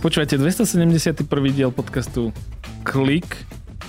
[0.00, 1.28] Počúvajte, 271.
[1.52, 2.32] diel podcastu
[2.88, 3.36] Klik.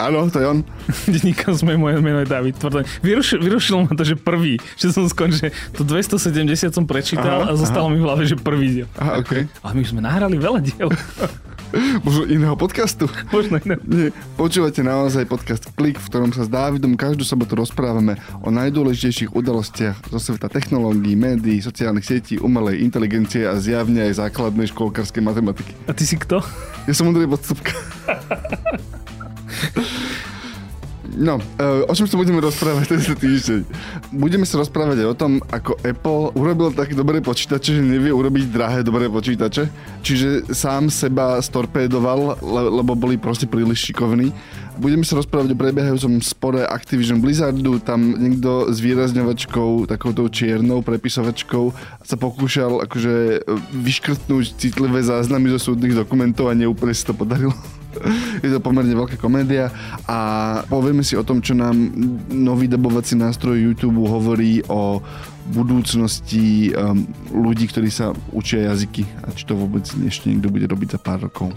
[0.01, 0.59] Áno, to je on.
[1.13, 2.83] Denníka sme, moje meno je David Tvrdoň.
[3.05, 4.57] Vyrušil, vyrušilo ma to, že prvý.
[4.81, 7.93] Že som skončil, to 270 som prečítal aha, a zostalo aha.
[7.93, 8.88] mi v hlave, že prvý diel.
[8.98, 9.45] Aha, okay.
[9.61, 10.89] Ale my už sme nahrali veľa diel.
[12.05, 13.07] Možno iného podcastu.
[13.35, 13.79] Možno iného.
[13.88, 19.31] Nie, počúvate naozaj podcast Klik, v ktorom sa s Dávidom každú sobotu rozprávame o najdôležitejších
[19.31, 25.71] udalostiach zo sveta technológií, médií, sociálnych sietí, umelej inteligencie a zjavne aj základnej školkarskej matematiky.
[25.88, 26.43] A ty si kto?
[26.90, 27.71] Ja som Ondrej Podstupka.
[31.21, 33.62] No, uh, o čom sa budeme rozprávať tento týždeň?
[34.09, 38.49] Budeme sa rozprávať aj o tom, ako Apple urobil také dobré počítače, že nevie urobiť
[38.49, 39.70] drahé dobré počítače.
[40.02, 44.34] Čiže sám seba storpédoval, le- lebo boli proste príliš šikovní.
[44.81, 47.77] Budeme sa rozprávať o prebiehajúcom spore Activision Blizzardu.
[47.85, 51.70] Tam niekto s výrazňovačkou, takouto čiernou prepisovačkou
[52.01, 53.45] sa pokúšal akože
[53.77, 57.53] vyškrtnúť citlivé záznamy zo súdnych dokumentov a neúplne si to podarilo.
[58.45, 59.70] Je to pomerne veľká komédia
[60.07, 60.20] a
[60.67, 61.75] povieme si o tom, čo nám
[62.31, 65.03] nový dabovací nástroj YouTube hovorí o
[65.51, 67.03] budúcnosti um,
[67.34, 71.25] ľudí, ktorí sa učia jazyky a či to vôbec ešte niekto bude robiť za pár
[71.28, 71.51] rokov.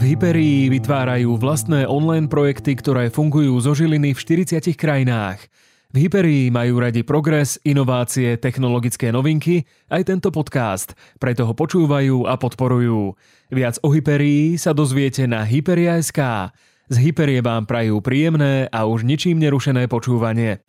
[0.00, 5.44] V Hyperii vytvárajú vlastné online projekty, ktoré fungujú zo žiliny v 40 krajinách.
[5.90, 12.38] V Hyperii majú radi progres, inovácie, technologické novinky, aj tento podcast, preto ho počúvajú a
[12.38, 13.18] podporujú.
[13.50, 16.54] Viac o Hyperii sa dozviete na Hyperia.sk.
[16.86, 20.62] Z Hyperie vám prajú príjemné a už ničím nerušené počúvanie.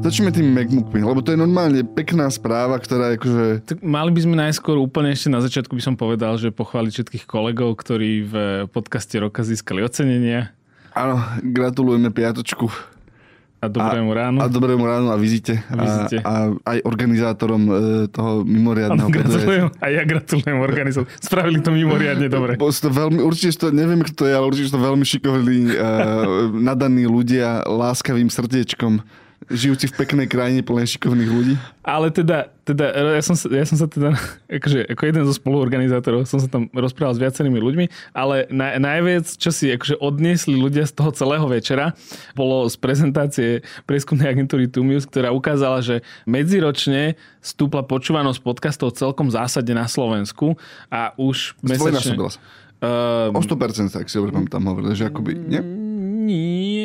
[0.00, 3.44] Začneme tým MacBookmi, lebo to je normálne pekná správa, ktorá je akože...
[3.68, 7.24] Tak mali by sme najskôr úplne ešte na začiatku by som povedal, že pochváliť všetkých
[7.28, 8.34] kolegov, ktorí v
[8.72, 10.56] podcaste roka získali ocenenia.
[10.96, 12.72] Áno, gratulujeme piatočku.
[13.60, 14.40] A dobrému ránu.
[14.40, 15.60] A, a dobrému ránu a vizite.
[15.68, 16.16] A, vizite.
[16.24, 17.72] a, a aj organizátorom e,
[18.08, 19.68] toho mimoriadného ano, gratulujem.
[19.84, 21.12] A ja gratulujem organizátorom.
[21.20, 22.56] Spravili to mimoriadne dobre.
[22.56, 25.74] Bo to veľmi, určite to, neviem kto je, ale určite to veľmi šikovní, e,
[26.56, 29.04] nadaní ľudia láskavým srdiečkom
[29.48, 31.54] žijúci v peknej krajine plnej šikovných ľudí.
[31.80, 34.12] Ale teda, teda ja, som, ja som sa teda,
[34.60, 39.24] akože, ako jeden zo spoluorganizátorov, som sa tam rozprával s viacerými ľuďmi, ale na, najviac,
[39.40, 41.96] čo si akože odniesli ľudia z toho celého večera,
[42.36, 43.50] bolo z prezentácie
[43.88, 50.60] prieskumnej agentúry Tumius, ktorá ukázala, že medziročne stúpla počúvanosť podcastov celkom zásade na Slovensku
[50.92, 52.12] a už mesačne...
[52.80, 55.60] Um, o 100% ak si hovorím, tam hovorili, že akoby, nie?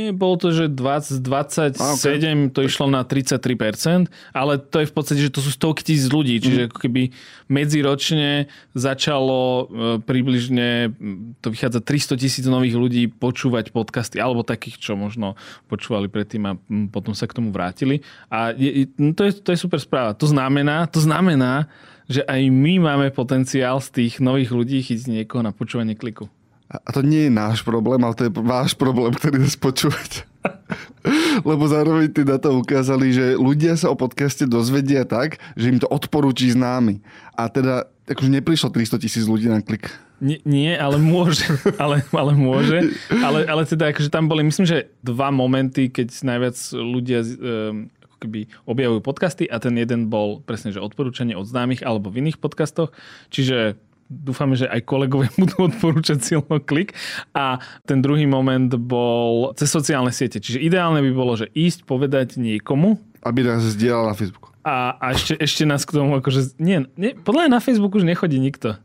[0.06, 2.54] Nie, bol to, že 20, 27 A, okay.
[2.54, 4.06] to išlo na 33%,
[4.38, 6.68] ale to je v podstate, že to sú stovky tisíc ľudí, čiže mm.
[6.70, 7.02] ako keby
[7.50, 8.46] medziročne
[8.78, 9.64] začalo e,
[10.06, 10.94] približne,
[11.42, 15.34] to vychádza 300 tisíc nových ľudí počúvať podcasty, alebo takých, čo možno
[15.66, 16.54] počúvali predtým a
[16.94, 18.06] potom sa k tomu vrátili.
[18.30, 20.14] A je, no to, je, to je super správa.
[20.14, 21.66] To znamená, to znamená,
[22.06, 26.30] že aj my máme potenciál z tých nových ľudí chytiť niekoho na počúvanie kliku.
[26.66, 30.26] A to nie je náš problém, ale to je váš problém, ktorý nás počúvať.
[31.50, 35.86] Lebo zároveň na to ukázali, že ľudia sa o podcaste dozvedia tak, že im to
[35.86, 37.06] odporúči známy.
[37.38, 39.94] A teda akože neprišlo 300 tisíc ľudí na klik.
[40.18, 41.44] Nie, nie ale môže.
[41.84, 42.96] Ale, ale môže.
[43.12, 47.92] Ale, ale teda akože tam boli, myslím, že dva momenty, keď najviac ľudia um,
[48.26, 52.40] keby objavujú podcasty a ten jeden bol presne, že odporúčanie od známych alebo v iných
[52.40, 52.96] podcastoch.
[53.30, 53.78] Čiže
[54.10, 56.94] dúfame, že aj kolegovia budú odporúčať silno klik.
[57.34, 60.42] A ten druhý moment bol cez sociálne siete.
[60.42, 63.02] Čiže ideálne by bolo, že ísť povedať niekomu.
[63.26, 64.54] Aby nás zdieľal na Facebooku.
[64.66, 68.06] A, a ešte, ešte nás k tomu, akože, nie, nie, podľa mňa na Facebooku už
[68.06, 68.82] nechodí nikto.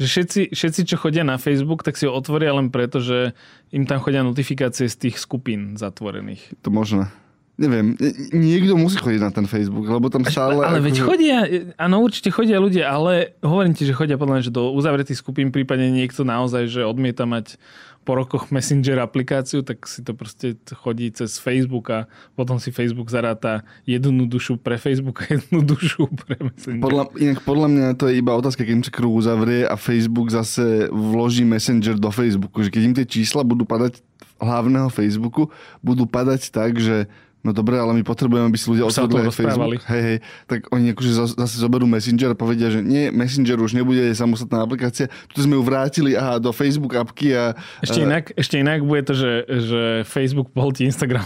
[0.00, 3.36] Že všetci, všetci, čo chodia na Facebook, tak si ho otvoria len preto, že
[3.68, 6.56] im tam chodia notifikácie z tých skupín zatvorených.
[6.64, 7.12] To možné
[7.58, 7.98] neviem,
[8.30, 10.62] niekto musí chodiť na ten Facebook, lebo tam stále...
[10.62, 11.38] Ale veď akože- chodia,
[11.74, 15.50] áno, určite chodia ľudia, ale hovorím ti, že chodia podľa mňa, že do uzavretých skupín,
[15.50, 17.58] prípadne niekto naozaj, že odmieta mať
[18.06, 23.12] po rokoch Messenger aplikáciu, tak si to proste chodí cez Facebook a potom si Facebook
[23.12, 26.80] zaráta jednu dušu pre Facebook a jednu dušu pre Messenger.
[26.80, 30.32] Podľa, inak podľa mňa to je iba otázka, keď im sa kruh uzavrie a Facebook
[30.32, 32.64] zase vloží Messenger do Facebooku.
[32.64, 34.00] Že keď im tie čísla budú padať
[34.40, 35.52] hlavného Facebooku,
[35.84, 37.12] budú padať tak, že
[37.46, 39.86] No dobre, ale my potrebujeme, aby si ľudia otvorili Facebook.
[39.86, 40.18] Hej, hej,
[40.50, 45.06] tak oni akože zase zoberú Messenger a povedia, že nie, Messenger už nebude samostatná aplikácia.
[45.30, 47.54] Tu sme ju vrátili aha, do Facebook apky a...
[47.78, 51.22] Ešte inak, ešte inak bude to, že, že Facebook pohltí Instagram.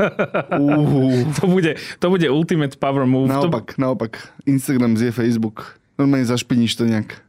[0.00, 1.28] Uh.
[1.38, 3.28] to, bude, to bude ultimate power move.
[3.28, 3.82] Naopak, to...
[3.84, 4.12] naopak.
[4.48, 5.76] Instagram zje Facebook.
[6.00, 7.27] Normálne zašpiníš to nejak.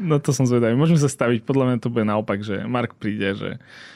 [0.00, 0.72] No to som zvedavý.
[0.72, 3.50] Môžeme sa staviť, podľa mňa to bude naopak, že Mark príde, že,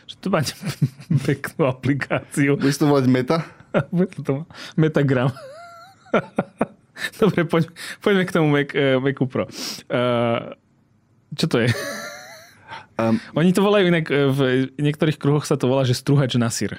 [0.05, 0.53] že to máte
[1.27, 2.61] peknú aplikáciu.
[2.61, 3.39] Budeš to volať Meta?
[3.97, 4.45] Bude to
[4.77, 5.33] Metagram.
[7.19, 9.45] Dobre, poď, poďme k tomu Mac, uh, Macu Pro.
[9.91, 10.55] Uh,
[11.35, 11.73] čo to je?
[12.95, 16.47] Um, Oni to volajú inak, eh, v niektorých kruhoch sa to volá, že struhač na
[16.55, 16.79] sír.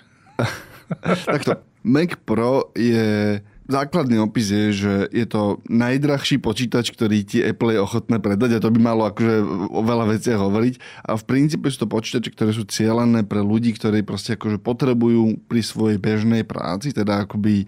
[1.03, 1.59] Takto.
[1.83, 7.81] Mac Pro je základný opis je, že je to najdrahší počítač, ktorý ti Apple je
[7.81, 9.35] ochotné predať a to by malo akože
[9.73, 10.73] o veľa veciach hovoriť.
[11.05, 15.41] A v princípe sú to počítače, ktoré sú cieľané pre ľudí, ktorí proste akože potrebujú
[15.49, 17.65] pri svojej bežnej práci, teda akoby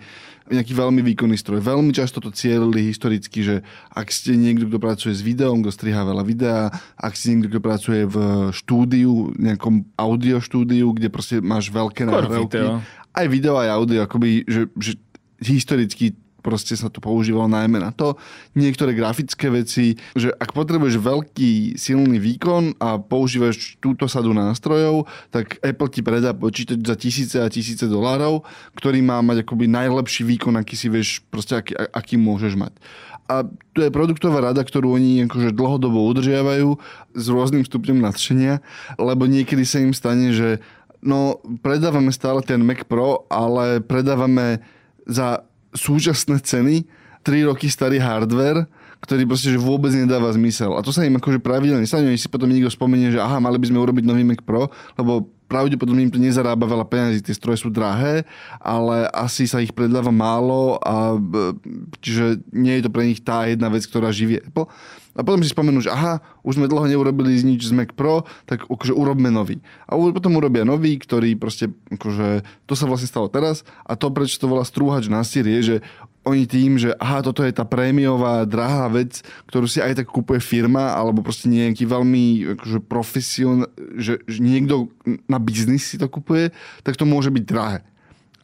[0.47, 1.59] nejaký veľmi výkonný stroj.
[1.59, 3.55] Veľmi často to cieľili historicky, že
[3.91, 7.59] ak ste niekto, kto pracuje s videom, kto strihá veľa videa, ak ste niekto, kto
[7.59, 8.17] pracuje v
[8.55, 12.79] štúdiu, nejakom audio štúdiu, kde proste máš veľké nahrávky,
[13.17, 14.93] aj video, aj audio, akoby, že, že
[15.41, 16.15] historicky
[16.47, 18.15] proste sa to používalo najmä na to.
[18.55, 25.59] Niektoré grafické veci, že ak potrebuješ veľký silný výkon a používaš túto sadu nástrojov, tak
[25.59, 28.47] Apple ti predá počítač za tisíce a tisíce dolárov,
[28.79, 32.71] ktorý má mať akoby najlepší výkon, aký si vieš, proste aký, aký môžeš mať.
[33.27, 33.43] A
[33.75, 36.79] to je produktová rada, ktorú oni akože dlhodobo udržiavajú
[37.11, 38.63] s rôznym stupňom nadšenia,
[38.95, 40.63] lebo niekedy sa im stane, že
[41.03, 44.63] no predávame stále ten Mac Pro, ale predávame
[45.07, 46.85] za súčasné ceny
[47.23, 48.67] 3 roky starý hardware,
[49.03, 50.75] ktorý proste že vôbec nedáva zmysel.
[50.75, 53.67] A to sa im akože pravidelne stane, si potom niekto spomenie, že aha, mali by
[53.67, 57.71] sme urobiť nový Mac Pro, lebo pravdepodobne im to nezarába veľa peniazí, tie stroje sú
[57.71, 58.27] drahé,
[58.59, 61.15] ale asi sa ich predáva málo a
[62.03, 64.67] čiže nie je to pre nich tá jedna vec, ktorá živie Apple.
[65.17, 68.69] A potom si spomenú, že aha, už sme dlho neurobili nič z Mac Pro, tak
[68.69, 69.57] akože urobme nový.
[69.89, 74.37] A potom urobia nový, ktorý proste, akože, to sa vlastne stalo teraz a to, prečo
[74.37, 75.75] to volá strúhač na sír, je, že
[76.27, 80.43] oni tým, že aha, toto je tá prémiová, drahá vec, ktorú si aj tak kúpuje
[80.43, 83.65] firma, alebo proste nejaký veľmi akože profesion,
[83.95, 84.91] že, že niekto
[85.25, 86.51] na biznis si to kupuje,
[86.83, 87.79] tak to môže byť drahé.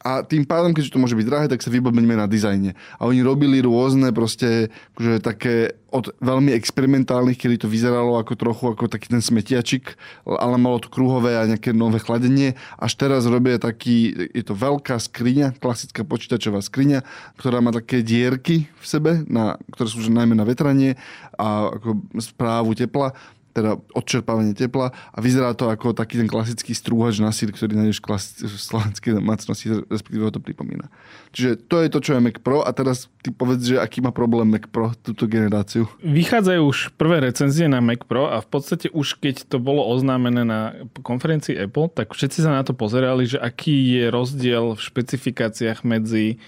[0.03, 2.75] A tým pádom, keďže to môže byť drahé, tak sa vybavíme na dizajne.
[2.99, 8.63] A oni robili rôzne proste, akože také od veľmi experimentálnych, kedy to vyzeralo ako trochu
[8.75, 9.95] ako taký ten smetiačik,
[10.25, 12.59] ale malo to kruhové a nejaké nové chladenie.
[12.75, 17.05] Až teraz robia taký, je to veľká skriňa, klasická počítačová skriňa,
[17.39, 20.99] ktorá má také dierky v sebe, na, ktoré sú najmä na vetranie
[21.39, 23.15] a ako správu tepla
[23.53, 28.01] teda odčerpávanie tepla a vyzerá to ako taký ten klasický strúhač na sír, ktorý nájdeš
[28.01, 30.89] v slovenskej domácnosti, respektíve ho to pripomína.
[31.31, 34.09] Čiže to je to, čo je Mac Pro a teraz ty povedz, že aký má
[34.09, 35.85] problém Mac Pro túto generáciu.
[36.01, 40.41] Vychádzajú už prvé recenzie na Mac Pro a v podstate už keď to bolo oznámené
[40.43, 40.73] na
[41.05, 46.41] konferencii Apple, tak všetci sa na to pozerali, že aký je rozdiel v špecifikáciách medzi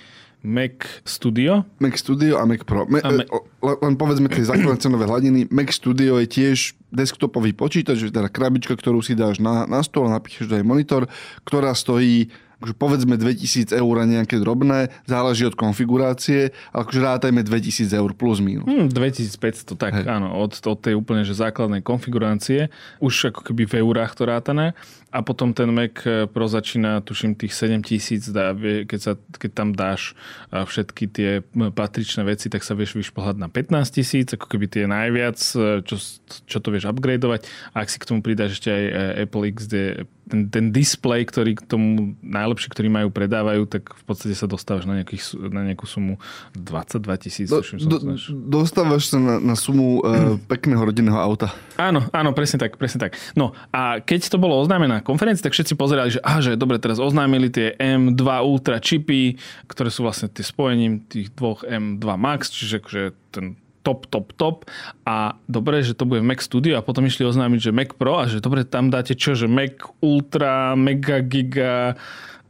[0.45, 1.65] Mac Studio.
[1.81, 2.85] Mac Studio a Mac Pro.
[2.85, 3.27] Me, a Me-
[3.61, 5.49] len povedzme tie základné cenové hladiny.
[5.49, 10.53] Mac Studio je tiež desktopový počítač, teda krabička, ktorú si dáš na, na stôl napíšeš
[10.53, 11.09] aj monitor,
[11.43, 12.31] ktorá stojí
[12.61, 18.11] akože povedzme 2000 eur a nejaké drobné, záleží od konfigurácie, ale akože rátajme 2000 eur
[18.15, 18.67] plus minus.
[18.67, 20.05] Hmm, 2500, tak Hej.
[20.07, 22.71] áno, od, od tej úplne že základnej konfigurácie,
[23.03, 24.77] už ako keby v eurách to rátané
[25.15, 26.03] a potom ten Mac
[26.35, 28.51] Pro začína, tuším, tých 7000, dá,
[28.83, 30.11] keď, sa, keď tam dáš
[30.51, 31.29] všetky tie
[31.71, 35.39] patričné veci, tak sa vieš vyšplhať na 15 tisíc, ako keby tie najviac,
[35.87, 35.95] čo,
[36.43, 37.47] čo to vieš upgradovať.
[37.71, 38.83] A ak si k tomu pridáš ešte aj
[39.23, 44.33] Apple XD, ten, ten display, ktorý k tomu najlepší, ktorý majú, predávajú, tak v podstate
[44.33, 46.17] sa dostávaš na, nejakých, na nejakú sumu
[46.57, 47.47] 22 tisíc.
[47.49, 51.53] Do, do, dostávaš sa na, na sumu uh, pekného rodinného auta.
[51.77, 53.17] Áno, áno, presne tak, presne tak.
[53.37, 56.97] No a keď to bolo oznámené konferencii, tak všetci pozerali, že, aha, že dobre, teraz
[56.97, 59.37] oznámili tie M2 Ultra čipy,
[59.69, 63.45] ktoré sú vlastne tie spojením tých dvoch M2 Max, čiže akože ten
[63.85, 64.57] top, top, top.
[65.05, 68.25] A dobre, že to bude Mac Studio a potom išli oznámiť, že Mac Pro a
[68.25, 71.93] že dobre, tam dáte čo, že Mac Ultra, Mega Giga,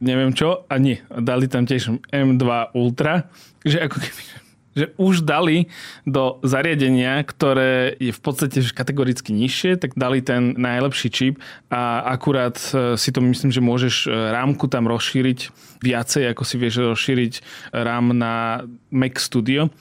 [0.00, 0.64] neviem čo.
[0.72, 3.28] A nie, dali tam tiež M2 Ultra,
[3.60, 5.72] že ako keby že už dali
[6.04, 11.34] do zariadenia, ktoré je v podstate kategoricky nižšie, tak dali ten najlepší čip.
[11.72, 15.48] A akurát e, si to myslím, že môžeš e, rámku tam rozšíriť
[15.80, 17.32] viacej, ako si vieš rozšíriť
[17.72, 19.72] RAM na Mac Studio.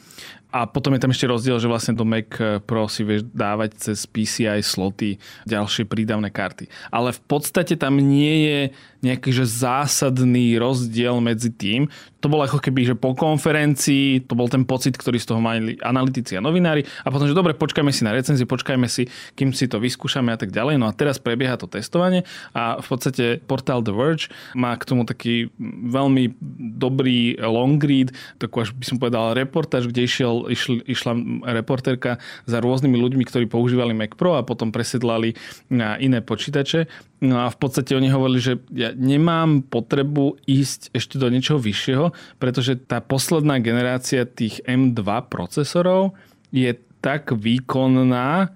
[0.55, 2.31] A potom je tam ešte rozdiel, že vlastne do Mac
[2.63, 6.71] Pro si vieš dávať cez PCI sloty ďalšie prídavné karty.
[6.95, 8.59] Ale v podstate tam nie je
[9.05, 11.85] nejaký že zásadný rozdiel medzi tým.
[12.25, 15.77] To bolo ako keby, že po konferencii, to bol ten pocit, ktorý z toho mali
[15.85, 19.05] analytici a novinári a potom, že dobre, počkajme si na recenziu, počkajme si,
[19.37, 20.81] kým si to vyskúšame a tak ďalej.
[20.81, 22.25] No a teraz prebieha to testovanie
[22.57, 25.53] a v podstate portál The Verge má k tomu taký
[25.85, 26.33] veľmi
[26.81, 28.09] dobrý long read,
[28.41, 31.13] takú až by som povedal reportáž, kde išiel išl, išla
[31.51, 35.37] reportérka za rôznymi ľuďmi, ktorí používali Mac Pro a potom presedlali
[35.69, 36.87] na iné počítače.
[37.23, 42.11] No a v podstate oni hovorili, že ja nemám potrebu ísť ešte do niečoho vyššieho,
[42.37, 46.13] pretože tá posledná generácia tých M2 procesorov
[46.53, 48.49] je tak výkonná,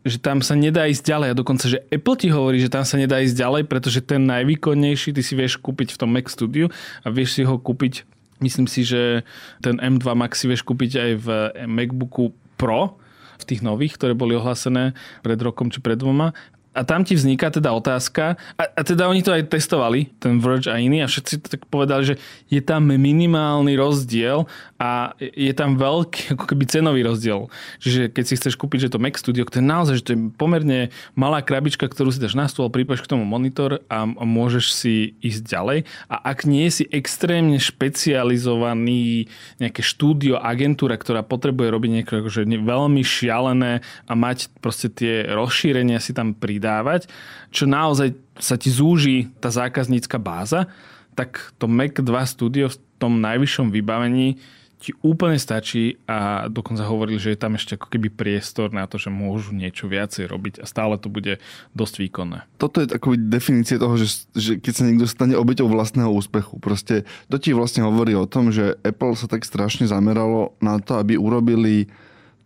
[0.00, 1.28] že tam sa nedá ísť ďalej.
[1.30, 5.12] A dokonca, že Apple ti hovorí, že tam sa nedá ísť ďalej, pretože ten najvýkonnejší
[5.12, 6.72] ty si vieš kúpiť v tom Mac Studio
[7.04, 8.08] a vieš si ho kúpiť,
[8.40, 9.22] myslím si, že
[9.60, 11.28] ten M2 Max si vieš kúpiť aj v
[11.68, 13.00] MacBooku Pro,
[13.40, 14.92] v tých nových, ktoré boli ohlásené
[15.24, 16.36] pred rokom či pred dvoma
[16.70, 20.70] a tam ti vzniká teda otázka, a, a teda oni to aj testovali, ten Verge
[20.70, 22.14] a iní, a všetci tak povedali, že
[22.46, 24.46] je tam minimálny rozdiel
[24.78, 27.50] a je tam veľký ako keby cenový rozdiel.
[27.82, 30.20] Čiže keď si chceš kúpiť, že to Mac Studio, to je naozaj, že to je
[30.38, 35.18] pomerne malá krabička, ktorú si dáš na stôl, pripáš k tomu monitor a môžeš si
[35.18, 35.78] ísť ďalej.
[36.06, 39.26] A ak nie si extrémne špecializovaný
[39.58, 45.98] nejaké štúdio, agentúra, ktorá potrebuje robiť niečo akože veľmi šialené a mať proste tie rozšírenia
[45.98, 47.08] si tam pri pridávať,
[47.48, 50.68] čo naozaj sa ti zúži tá zákaznícka báza,
[51.16, 54.36] tak to Mac 2 Studio v tom najvyššom vybavení
[54.80, 58.96] ti úplne stačí a dokonca hovorili, že je tam ešte ako keby priestor na to,
[58.96, 61.36] že môžu niečo viacej robiť a stále to bude
[61.76, 62.48] dosť výkonné.
[62.56, 66.56] Toto je takový definície toho, že, že keď sa niekto stane obeťou vlastného úspechu.
[66.64, 70.96] Proste to ti vlastne hovorí o tom, že Apple sa tak strašne zameralo na to,
[70.96, 71.92] aby urobili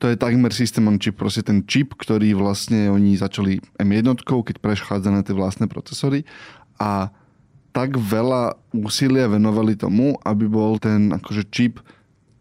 [0.05, 4.61] to je takmer system on chip, proste ten čip, ktorý vlastne oni začali M1, keď
[4.61, 6.29] prešchádza na tie vlastné procesory
[6.77, 7.09] a
[7.73, 11.81] tak veľa úsilia venovali tomu, aby bol ten akože čip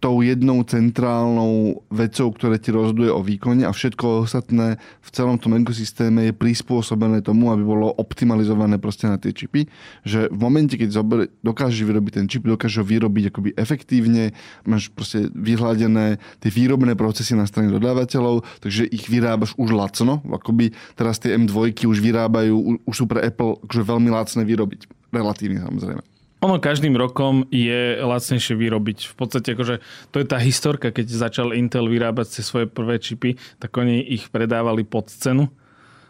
[0.04, 5.56] tou jednou centrálnou vecou, ktoré ti rozhoduje o výkone a všetko ostatné v celom tom
[5.56, 9.72] ekosystéme je prispôsobené tomu, aby bolo optimalizované proste na tie čipy.
[10.04, 11.00] Že v momente, keď
[11.40, 14.36] dokážeš vyrobiť ten čip, dokážeš ho vyrobiť akoby efektívne,
[14.68, 20.20] máš proste vyhľadené tie výrobné procesy na strane dodávateľov, takže ich vyrábaš už lacno.
[20.28, 24.92] Akoby teraz tie M2 už vyrábajú, už sú pre Apple akože veľmi lacné vyrobiť.
[25.16, 26.13] Relatívne samozrejme.
[26.44, 29.08] Ono každým rokom je lacnejšie vyrobiť.
[29.08, 29.80] V podstate akože
[30.12, 34.28] to je tá historka, keď začal Intel vyrábať tie svoje prvé čipy, tak oni ich
[34.28, 35.48] predávali pod cenu,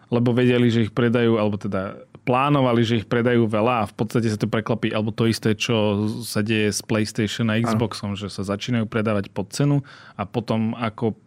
[0.09, 4.31] lebo vedeli, že ich predajú, alebo teda plánovali, že ich predajú veľa a v podstate
[4.31, 8.19] sa to preklapí, alebo to isté, čo sa deje s PlayStation a Xboxom, ano.
[8.19, 9.83] že sa začínajú predávať pod cenu
[10.15, 11.19] a potom ako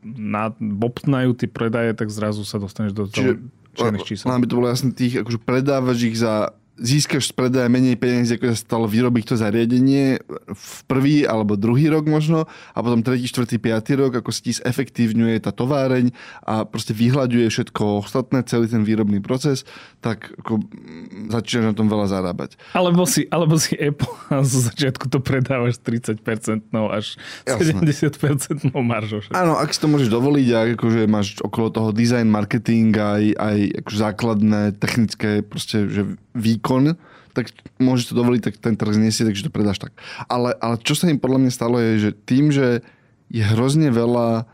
[0.58, 3.36] bobtnajú tie predaje, tak zrazu sa dostaneš do toho
[3.76, 4.32] čiernych čísel.
[4.32, 8.36] Len by to bolo jasné, tých, akože predávaš ich za získaš z predaja menej peniazy,
[8.36, 10.20] ako sa stalo vyrobiť to zariadenie
[10.52, 14.52] v prvý alebo druhý rok možno a potom tretí, štvrtý, piatý rok, ako sa ti
[14.52, 16.12] zefektívňuje tá továreň
[16.44, 19.64] a proste vyhľaduje všetko ostatné, celý ten výrobný proces,
[20.06, 20.62] tak ako
[21.34, 22.54] začínaš na tom veľa zarábať.
[22.70, 26.22] Alebo si, alebo si Apple a zo začiatku to predávaš 30%
[26.70, 27.90] až Jasné.
[27.90, 29.18] 70% maržou.
[29.34, 33.58] Áno, ak si to môžeš dovoliť a akože máš okolo toho design, marketing aj, aj
[33.82, 36.94] akože základné technické proste, že výkon,
[37.34, 37.50] tak
[37.82, 39.92] môžeš to dovoliť, tak ten trh zniesie, takže to predáš tak.
[40.30, 42.86] Ale, ale čo sa im podľa mňa stalo je, že tým, že
[43.26, 44.46] je hrozne veľa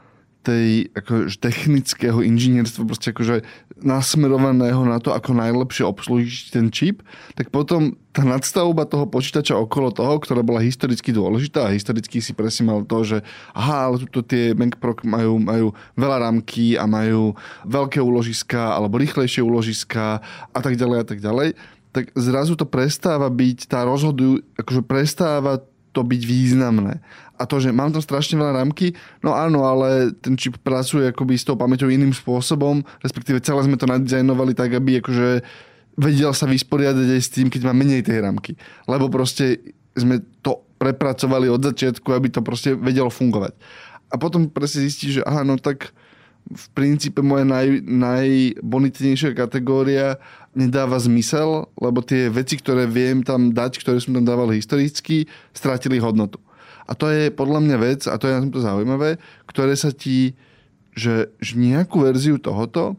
[0.42, 3.46] tej akože, technického inžinierstva proste akože
[3.82, 7.02] nasmerovaného na to, ako najlepšie obslužiť ten čip,
[7.38, 12.34] tak potom tá nadstavba toho počítača okolo toho, ktorá bola historicky dôležitá a historicky si
[12.34, 13.18] presne mal to, že
[13.54, 19.00] aha, ale tuto tie Mac Pro majú, majú veľa rámky a majú veľké úložiska alebo
[19.00, 20.20] rýchlejšie úložiska
[20.50, 21.50] a tak ďalej a tak ďalej
[21.92, 25.60] tak zrazu to prestáva byť, tá rozhodujú, akože prestáva
[25.92, 27.04] to byť významné.
[27.42, 31.34] A to, že mám tam strašne veľa rámky, no áno, ale ten čip pracuje akoby
[31.34, 35.42] s tou pamäťou iným spôsobom, respektíve celé sme to nadizajnovali tak, aby akože
[35.98, 38.54] vedel sa vysporiadať aj s tým, keď má menej tej rámky.
[38.86, 39.58] Lebo proste
[39.98, 43.58] sme to prepracovali od začiatku, aby to proste vedelo fungovať.
[44.12, 45.90] A potom presne zistí, že aha, no tak
[46.42, 50.18] v princípe moja naj, najbonitnejšia kategória
[50.52, 56.02] nedáva zmysel, lebo tie veci, ktoré viem tam dať, ktoré som tam dával historicky, strátili
[56.02, 56.42] hodnotu.
[56.86, 60.34] A to je podľa mňa vec, a to je na tomto zaujímavé, ktoré sa ti,
[60.92, 62.98] že, že nejakú verziu tohoto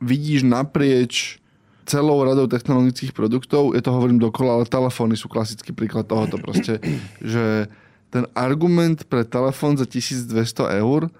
[0.00, 1.40] vidíš naprieč
[1.84, 6.78] celou radou technologických produktov, ja to hovorím dokola, ale telefóny sú klasický príklad tohoto proste,
[7.18, 7.66] že
[8.10, 11.10] ten argument pre telefón za 1200 eur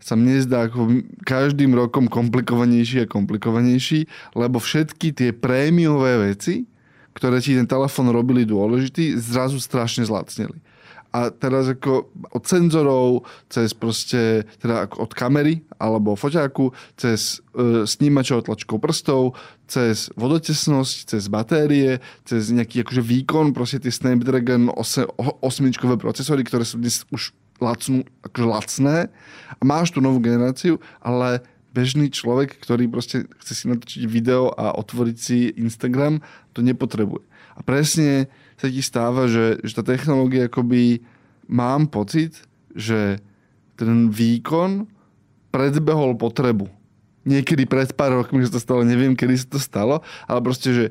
[0.00, 6.64] sa mne zdá ako každým rokom komplikovanejší a komplikovanejší, lebo všetky tie prémiové veci,
[7.12, 10.56] ktoré ti ten telefón robili dôležitý, zrazu strašne zlacnili.
[11.10, 18.46] A teraz ako od senzorov, cez proste, teda od kamery alebo foťáku, cez e, snímačov
[18.46, 19.34] tlačkou prstov,
[19.66, 26.62] cez vodotesnosť, cez batérie, cez nejaký akože výkon, proste tie Snapdragon 8, 8 procesory, ktoré
[26.62, 28.96] sú dnes už lacnú, akože lacné
[29.58, 34.74] a máš tú novú generáciu, ale bežný človek, ktorý proste chce si natočiť video a
[34.74, 36.18] otvoriť si Instagram,
[36.50, 37.22] to nepotrebuje.
[37.54, 38.26] A presne
[38.60, 41.00] sa ti stáva, že, že tá technológia akoby
[41.48, 42.44] mám pocit,
[42.76, 43.16] že
[43.80, 44.84] ten výkon
[45.48, 46.68] predbehol potrebu.
[47.24, 50.84] Niekedy pred pár rokmi sa to stalo, neviem, kedy sa to stalo, ale proste, že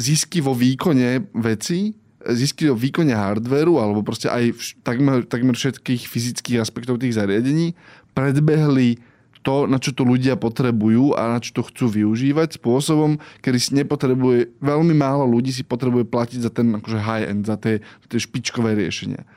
[0.00, 1.92] zisky vo výkone veci,
[2.24, 7.76] zisky vo výkone hardveru, alebo proste aj v, takmer, takmer všetkých fyzických aspektov tých zariadení
[8.16, 8.96] predbehli
[9.44, 13.70] to, na čo to ľudia potrebujú a na čo to chcú využívať spôsobom, kedy si
[13.76, 18.72] nepotrebuje, veľmi málo ľudí si potrebuje platiť za ten akože high-end, za tie, tie špičkové
[18.72, 19.28] riešenia.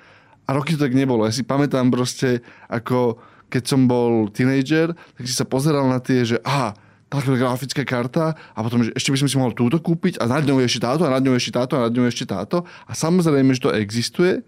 [0.47, 1.27] A roky to tak nebolo.
[1.27, 2.39] Ja si pamätám proste,
[2.71, 3.19] ako
[3.51, 6.71] keď som bol teenager, tak si sa pozeral na tie, že aha,
[7.07, 10.43] táto grafická karta a potom, že ešte by som si mohol túto kúpiť a nad
[10.43, 12.67] ňou ešte táto a nad ňou ešte táto a nad ňou ešte táto.
[12.87, 14.43] A samozrejme, že to existuje,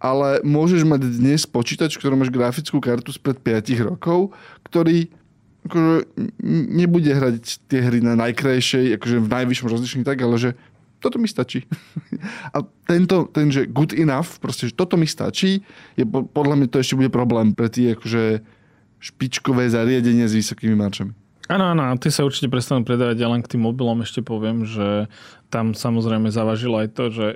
[0.00, 4.32] ale môžeš mať dnes počítač, ktorý máš grafickú kartu spred 5 rokov,
[4.70, 5.10] ktorý
[5.66, 5.96] akože
[6.72, 10.50] nebude hrať tie hry na najkrajšej, akože v najvyššom rozlišení tak, ale že
[11.00, 11.64] toto mi stačí.
[12.56, 15.64] A tento, ten, že good enough, proste, že toto mi stačí,
[15.96, 18.44] je podľa mňa to ešte bude problém pre tie akože
[19.00, 21.16] špičkové zariadenie s vysokými marčami.
[21.50, 23.16] Áno, áno, ty sa určite prestanú predávať.
[23.18, 25.10] Ja len k tým mobilom ešte poviem, že
[25.50, 27.26] tam samozrejme zavažilo aj to, že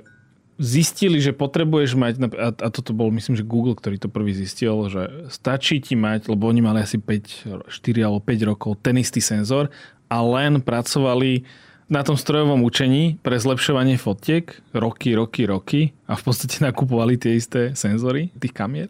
[0.55, 5.27] zistili, že potrebuješ mať, a, toto bol myslím, že Google, ktorý to prvý zistil, že
[5.27, 9.67] stačí ti mať, lebo oni mali asi 5, 4 alebo 5 rokov ten istý senzor
[10.07, 11.43] a len pracovali
[11.85, 17.37] na tom strojovom učení pre zlepšovanie fotiek roky, roky, roky a v podstate nakupovali tie
[17.37, 18.89] isté senzory tých kamier,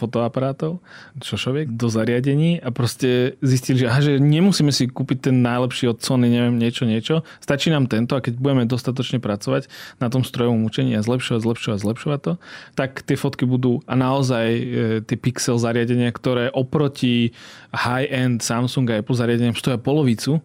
[0.00, 0.80] fotoaparátov,
[1.20, 6.00] šošoviek do zariadení a proste zistili, že, aha, že nemusíme si kúpiť ten najlepší od
[6.00, 7.20] Sony, neviem, niečo, niečo.
[7.44, 9.68] Stačí nám tento a keď budeme dostatočne pracovať
[10.00, 12.32] na tom strojovom učení a zlepšovať, zlepšovať, zlepšovať to,
[12.72, 14.62] tak tie fotky budú a naozaj e,
[15.04, 17.36] tie pixel zariadenia, ktoré oproti
[17.76, 20.40] high-end Samsung a Apple zariadeniam stoja polovicu,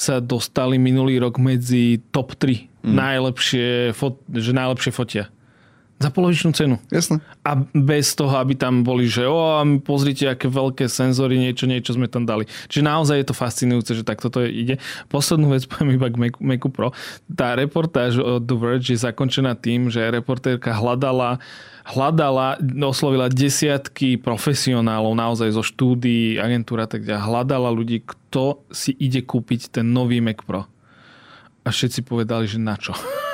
[0.00, 2.94] sa dostali minulý rok medzi top 3 mm.
[2.96, 5.28] najlepšie, fot, že najlepšie fotia.
[6.00, 6.80] Za polovičnú cenu.
[6.88, 7.20] Jasne.
[7.44, 12.08] A bez toho, aby tam boli, že o, pozrite, aké veľké senzory, niečo, niečo sme
[12.08, 12.48] tam dali.
[12.72, 14.80] Čiže naozaj je to fascinujúce, že takto to ide.
[15.12, 16.88] Poslednú vec poviem iba k Macu, Macu Pro.
[17.28, 21.36] Tá reportáž od The Verge je zakončená tým, že reportérka hľadala
[21.80, 27.28] hľadala, oslovila desiatky profesionálov naozaj zo štúdií, agentúra tak ďalej.
[27.28, 30.70] Hľadala ľudí, kto si ide kúpiť ten nový Mac Pro.
[31.66, 32.96] A všetci povedali, že na čo.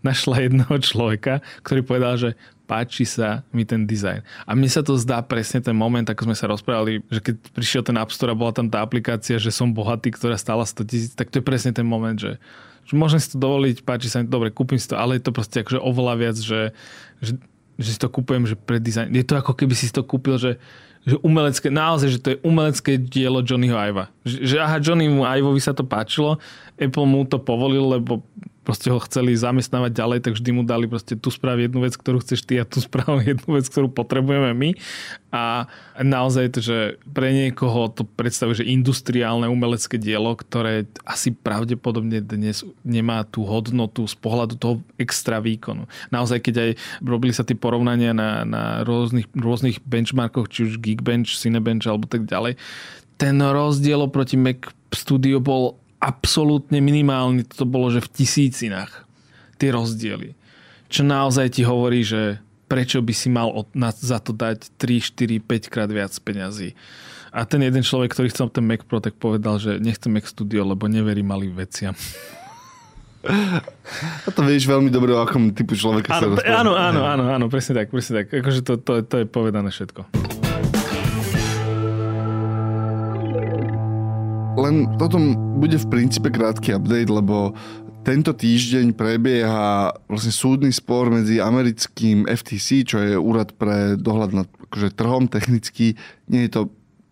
[0.00, 2.30] Našla jedného človeka, ktorý povedal, že
[2.64, 4.22] páči sa mi ten dizajn.
[4.46, 7.82] A mne sa to zdá presne ten moment, ako sme sa rozprávali, že keď prišiel
[7.82, 11.12] ten App Store a bola tam tá aplikácia, že som bohatý, ktorá stála 100 tisíc,
[11.18, 12.38] tak to je presne ten moment, že,
[12.86, 15.34] že môžem si to dovoliť, páči sa mi, dobre, kúpim si to, ale je to
[15.34, 16.70] proste akože oveľa viac, že,
[17.18, 17.34] že
[17.80, 19.08] že si to kúpujem, že pre design.
[19.16, 20.60] Je to ako keby si to kúpil, že,
[21.08, 24.12] že umelecké, naozaj, že to je umelecké dielo Johnnyho Iva.
[24.20, 26.36] Že, že aha, Johnnymu Ivovi sa to páčilo,
[26.76, 28.20] Apple mu to povolil, lebo
[28.70, 32.22] proste ho chceli zamestnávať ďalej, tak vždy mu dali proste tu sprav jednu vec, ktorú
[32.22, 34.70] chceš ty a tu sprav jednu vec, ktorú potrebujeme my.
[35.34, 35.66] A
[35.98, 36.78] naozaj to, že
[37.10, 44.06] pre niekoho to predstavuje, že industriálne umelecké dielo, ktoré asi pravdepodobne dnes nemá tú hodnotu
[44.06, 45.90] z pohľadu toho extra výkonu.
[46.14, 46.70] Naozaj, keď aj
[47.02, 52.22] robili sa tie porovnania na, na rôznych, rôznych benchmarkoch, či už Geekbench, Cinebench alebo tak
[52.22, 52.54] ďalej,
[53.18, 59.04] ten rozdiel oproti Mac Studio bol absolútne minimálny, to bolo, že v tisícinách
[59.60, 60.32] tie rozdiely.
[60.88, 65.42] Čo naozaj ti hovorí, že prečo by si mal od, na, za to dať 3,
[65.42, 66.72] 4, 5 krát viac peňazí.
[67.30, 70.66] A ten jeden človek, ktorý chcel ten Mac Pro, tak povedal, že nechce Mac Studio,
[70.66, 71.94] lebo neverí malým veciam.
[74.24, 77.44] A to vieš veľmi dobre, o akom typu človeka áno, sa Áno, áno, áno, áno,
[77.52, 78.32] presne tak, presne tak.
[78.32, 80.49] Akože to, to, to je povedané všetko.
[84.60, 85.16] Len toto
[85.56, 87.56] bude v princípe krátky update, lebo
[88.04, 94.48] tento týždeň prebieha vlastne súdny spor medzi americkým FTC, čo je úrad pre dohľad nad
[94.68, 95.96] akože, trhom technicky.
[96.28, 96.62] Nie je to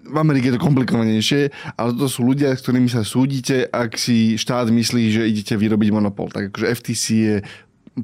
[0.09, 4.41] v Amerike je to komplikovanejšie, ale to sú ľudia, s ktorými sa súdite, ak si
[4.41, 6.33] štát myslí, že idete vyrobiť monopol.
[6.33, 7.37] Tak akože FTC je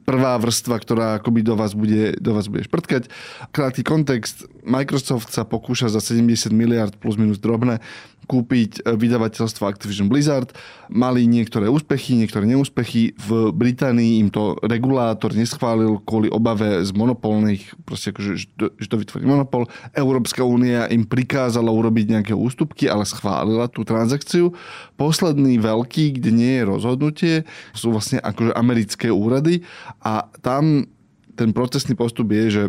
[0.02, 3.06] prvá vrstva, ktorá akoby do vás bude, do vás bude šprtkať.
[3.54, 4.48] Krátky kontext.
[4.64, 7.78] Microsoft sa pokúša za 70 miliard plus minus drobné
[8.26, 10.50] kúpiť e, vydavateľstvo Activision Blizzard.
[10.88, 13.16] Mali niektoré úspechy, niektoré neúspechy.
[13.16, 19.24] V Británii im to regulátor neschválil kvôli obave z monopolných, proste akože, že to vytvorí
[19.24, 19.68] monopol.
[19.92, 24.52] Európska únia im prikázala urobiť nejaké ústupky, ale schválila tú transakciu.
[24.96, 27.34] Posledný veľký, kde nie je rozhodnutie,
[27.76, 29.64] sú vlastne akože americké úrady
[30.00, 30.88] a tam
[31.34, 32.64] ten procesný postup je, že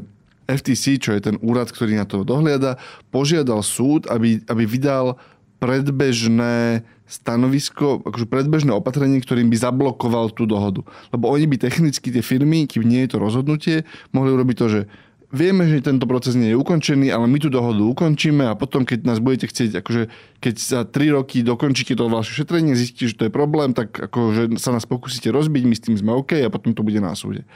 [0.46, 2.78] FTC, čo je ten úrad, ktorý na to dohliada,
[3.10, 5.18] požiadal súd, aby, aby vydal
[5.58, 10.86] predbežné stanovisko, akože predbežné opatrenie, ktorým by zablokoval tú dohodu.
[11.14, 14.82] Lebo oni by technicky tie firmy, kým nie je to rozhodnutie, mohli urobiť to, že
[15.32, 19.06] vieme, že tento proces nie je ukončený, ale my tú dohodu ukončíme a potom, keď
[19.06, 20.04] nás budete chcieť, akože
[20.42, 24.58] keď za 3 roky dokončíte to vaše šetrenie, zistíte, že to je problém, tak akože
[24.62, 27.48] sa nás pokúsite rozbiť, my s tým sme OK a potom to bude na súde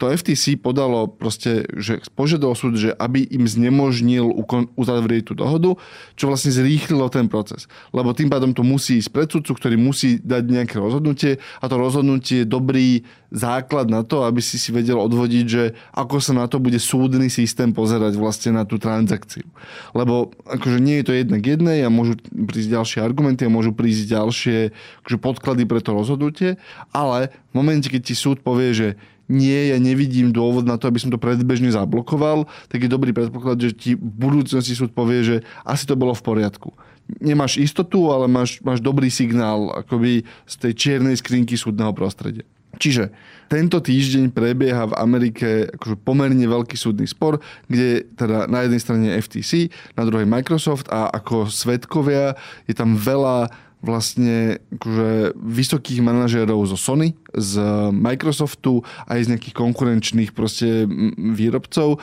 [0.00, 4.32] to FTC podalo proste, že požiadalo súd, že aby im znemožnil
[4.80, 5.76] uzavrieť tú dohodu,
[6.16, 7.68] čo vlastne zrýchlilo ten proces.
[7.92, 11.76] Lebo tým pádom to musí ísť pred sudcu, ktorý musí dať nejaké rozhodnutie a to
[11.76, 16.48] rozhodnutie je dobrý základ na to, aby si si vedel odvodiť, že ako sa na
[16.48, 19.44] to bude súdny systém pozerať vlastne na tú transakciu.
[19.92, 24.16] Lebo akože nie je to jednak jednej a môžu prísť ďalšie argumenty a môžu prísť
[24.16, 24.58] ďalšie
[25.04, 26.56] akože podklady pre to rozhodnutie,
[26.90, 28.88] ale v momente, keď ti súd povie, že
[29.30, 33.62] nie, ja nevidím dôvod na to, aby som to predbežne zablokoval, tak je dobrý predpoklad,
[33.62, 36.74] že ti v budúcnosti súd povie, že asi to bolo v poriadku.
[37.22, 42.42] Nemáš istotu, ale máš, máš dobrý signál akoby z tej čiernej skrinky súdneho prostredia.
[42.78, 43.10] Čiže
[43.50, 49.06] tento týždeň prebieha v Amerike akože pomerne veľký súdny spor, kde teda na jednej strane
[49.18, 52.38] FTC, na druhej Microsoft a ako svetkovia
[52.70, 60.30] je tam veľa vlastne akože vysokých manažérov zo Sony, z Microsoftu aj z nejakých konkurenčných
[60.36, 60.84] proste
[61.16, 61.96] výrobcov.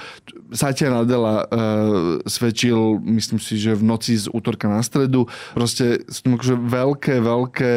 [0.49, 1.47] Satya Nadella uh,
[2.25, 7.15] svedčil, myslím si, že v noci z útorka na stredu, proste sú tam akože veľké,
[7.21, 7.73] veľké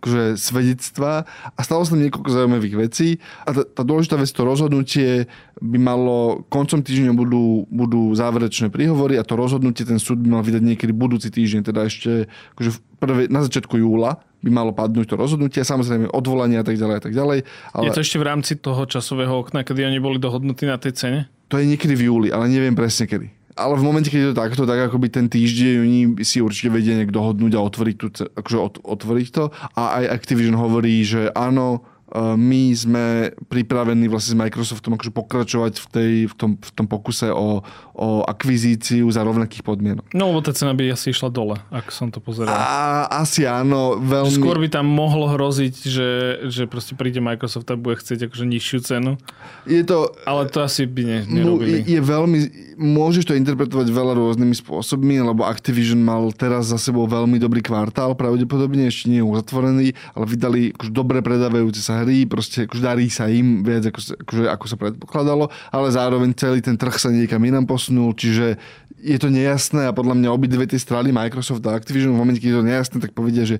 [0.00, 4.42] akože svedectva a stalo sa tam niekoľko zaujímavých vecí a tá, tá dôležitá vec, to
[4.48, 5.28] rozhodnutie
[5.60, 10.42] by malo, koncom týždňa budú, budú záverečné príhovory a to rozhodnutie ten súd by mal
[10.42, 15.12] vydať niekedy budúci týždeň, teda ešte akože v prvé, na začiatku júla by malo padnúť
[15.12, 17.38] to rozhodnutie, samozrejme odvolanie a tak ďalej a tak ďalej.
[17.76, 17.84] Ale...
[17.84, 21.20] Je to ešte v rámci toho časového okna, kedy oni boli dohodnutí na tej cene?
[21.52, 24.40] To je niekedy v júli, ale neviem presne kedy ale v momente, keď je to
[24.40, 28.80] takto, tak akoby ten týždeň oni si určite vedia nejak dohodnúť a otvoriť, tú, akože
[28.80, 29.52] otvoriť to.
[29.76, 31.84] A aj Activision hovorí, že áno,
[32.16, 37.34] my sme pripravení vlastne s Microsoftom akože pokračovať v, tej, v, tom, v tom pokuse
[37.34, 37.66] o,
[37.98, 40.06] o akvizíciu za rovnakých podmienok.
[40.14, 42.54] No lebo tá cena by asi išla dole, ak som to pozeral.
[42.54, 44.38] A, asi áno, veľmi...
[44.38, 46.10] Skôr by tam mohlo hroziť, že,
[46.46, 49.18] že proste príde Microsoft a bude chcieť akože nižšiu cenu.
[49.66, 50.14] Je to...
[50.22, 51.82] Ale to asi by ne, nerobili.
[51.82, 52.38] Je, je veľmi...
[52.80, 58.14] Môžeš to interpretovať veľa rôznymi spôsobmi, lebo Activision mal teraz za sebou veľmi dobrý kvartál,
[58.16, 59.86] pravdepodobne ešte nie je uzatvorený,
[60.16, 64.44] ale vydali akože dobre predávajúce sa hry, proste akože darí sa im viac ako, akože,
[64.48, 68.60] ako sa predpokladalo, ale zároveň celý ten trh sa niekam inám posunul, čiže
[69.00, 72.48] je to nejasné a podľa mňa obidve tie strany, Microsoft a Activision, v momente, keď
[72.52, 73.58] je to nejasné, tak povedia, že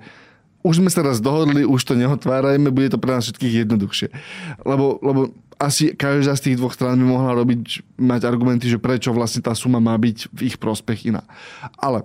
[0.61, 4.09] už sme sa raz dohodli, už to neotvárajme, bude to pre nás všetkých jednoduchšie.
[4.69, 9.17] Lebo, lebo asi každá z tých dvoch strán by mohla robiť, mať argumenty, že prečo
[9.17, 11.25] vlastne tá suma má byť v ich prospech iná.
[11.81, 12.05] Ale,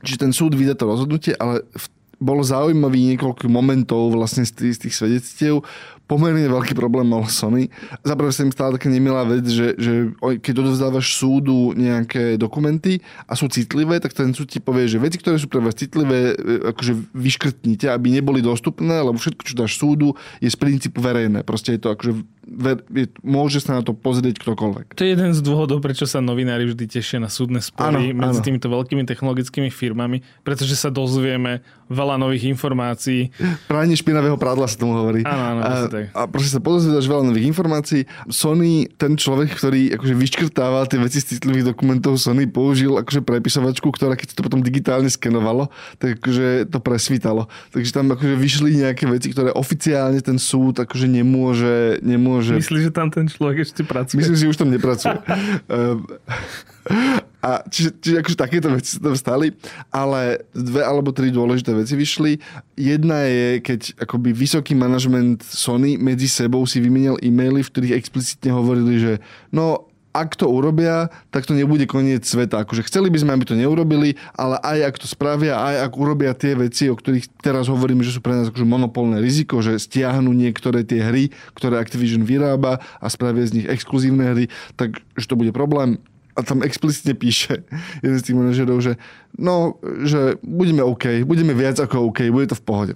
[0.00, 1.86] čiže ten súd vydá to rozhodnutie, ale v
[2.20, 5.64] bolo zaujímavý niekoľko momentov vlastne z tých, z tých svedectiev.
[6.10, 7.70] Pomerne veľký problém mal Sony.
[8.02, 12.98] Zaprvé sa im stala taká nemilá vec, že, že keď odovzdávaš súdu nejaké dokumenty
[13.30, 16.34] a sú citlivé, tak ten súd ti povie, že veci, ktoré sú pre vás citlivé,
[16.34, 21.46] e, akože vyškrtnite, aby neboli dostupné, lebo všetko, čo dáš súdu, je z princípu verejné.
[21.46, 22.12] Proste je to akože
[22.50, 24.98] ver, je, môže sa na to pozrieť ktokoľvek.
[24.98, 28.46] To je jeden z dôvodov, prečo sa novinári vždy tešia na súdne spory medzi ano.
[28.46, 33.30] týmito veľkými technologickými firmami, pretože sa dozvieme veľa nových informácií.
[33.70, 35.22] Pranie špinavého prádla sa tomu hovorí.
[35.22, 38.04] Áno, áno, a, a proste sa podozviedaš veľa nových informácií.
[38.28, 43.88] Sony, ten človek, ktorý akože vyškrtával tie veci z citlivých dokumentov, Sony použil akože prepisovačku,
[43.88, 47.48] ktorá keď to potom digitálne skenovalo, tak akože to presvítalo.
[47.72, 52.66] Takže tam akože vyšli nejaké veci, ktoré oficiálne ten súd akože nemôže, nemôže že...
[52.66, 54.18] Myslíš, že tam ten človek ešte pracuje?
[54.18, 55.14] Myslím, že už tam nepracuje.
[57.40, 59.56] A čiže, čiže akože takéto veci sa tam stali,
[59.88, 62.36] ale dve alebo tri dôležité veci vyšli.
[62.76, 68.52] Jedna je, keď akoby vysoký manažment Sony medzi sebou si vymenil e-maily, v ktorých explicitne
[68.52, 69.12] hovorili, že
[69.50, 72.66] no ak to urobia, tak to nebude koniec sveta.
[72.66, 76.34] Akože chceli by sme, aby to neurobili, ale aj ak to spravia, aj ak urobia
[76.34, 80.34] tie veci, o ktorých teraz hovoríme, že sú pre nás akože monopolné riziko, že stiahnu
[80.34, 85.38] niektoré tie hry, ktoré Activision vyrába a spravia z nich exkluzívne hry, tak že to
[85.38, 86.02] bude problém.
[86.40, 87.68] A tam explicitne píše
[88.00, 88.96] jeden z tých manažerov, že
[89.36, 89.76] no,
[90.08, 92.94] že budeme OK, budeme viac ako OK, bude to v pohode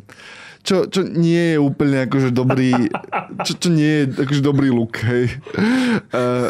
[0.64, 2.88] čo, čo nie je úplne akože dobrý,
[3.44, 5.28] čo, čo nie je akože dobrý look, hej.
[6.08, 6.48] Uh,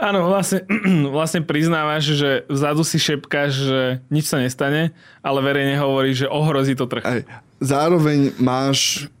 [0.00, 0.64] áno, vlastne,
[1.14, 6.72] vlastne priznávaš, že vzadu si šepkáš, že nič sa nestane, ale verejne hovorí, že ohrozí
[6.72, 7.04] to trh.
[7.04, 7.20] Aj,
[7.60, 9.12] zároveň máš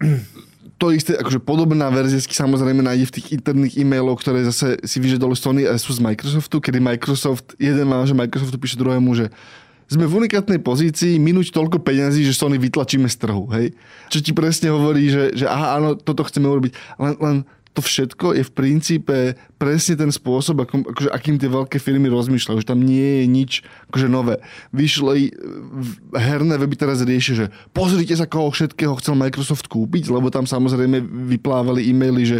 [0.84, 5.32] to isté, akože podobná verzia samozrejme nájde v tých interných e-mailoch, ktoré zase si vyžadali
[5.32, 9.32] Sony a sú z Microsoftu, kedy Microsoft, jeden že Microsoftu píše druhému, že
[9.88, 13.72] sme v unikátnej pozícii minúť toľko peňazí, že Sony vytlačíme z trhu, hej?
[14.12, 16.72] Čo ti presne hovorí, že, že aha, áno, toto chceme urobiť.
[17.00, 17.36] Len, len
[17.74, 19.16] to všetko je v princípe
[19.58, 23.52] presne ten spôsob, ako, akože, akým tie veľké firmy rozmýšľajú, že tam nie je nič
[23.90, 24.38] akože nové.
[24.70, 25.34] Vyšli
[26.14, 31.02] herné weby teraz riešia, že pozrite sa, koho všetkého chcel Microsoft kúpiť, lebo tam samozrejme
[31.34, 32.38] vyplávali e-maily, že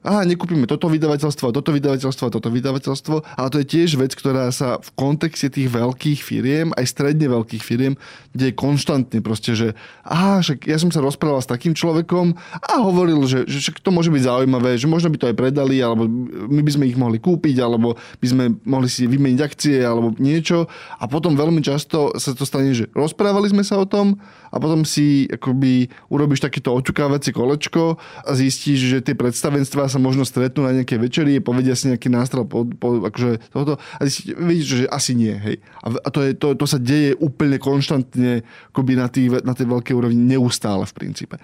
[0.00, 4.80] aha, nekúpime toto vydavateľstvo, toto vydavateľstvo, toto vydavateľstvo, ale to je tiež vec, ktorá sa
[4.80, 8.00] v kontexte tých veľkých firiem, aj stredne veľkých firiem,
[8.32, 9.68] kde je konštantne proste, že
[10.06, 12.32] aha, však ja som sa rozprával s takým človekom
[12.64, 15.76] a hovoril, že, že však to môže byť zaujímavé, že možno by to aj predali,
[15.84, 16.08] alebo
[16.48, 20.70] my by sme ich mohli kúpiť, alebo by sme mohli si vymeniť akcie, alebo niečo.
[20.96, 24.16] A potom veľmi často sa to stane, že rozprávali sme sa o tom
[24.50, 30.22] a potom si akoby urobíš takéto očukávacie kolečko a zistíš, že tie predstavenstvá sa možno
[30.22, 34.00] stretnú na nejaké večeri, povedia si nejaký nástroj po, po, akože tohoto a
[34.38, 35.34] vidíš, že asi nie.
[35.34, 35.58] Hej.
[35.82, 39.94] A, to, je, to, to sa deje úplne konštantne akoby na, tý, na tej veľkej
[39.98, 41.36] úrovni neustále v princípe.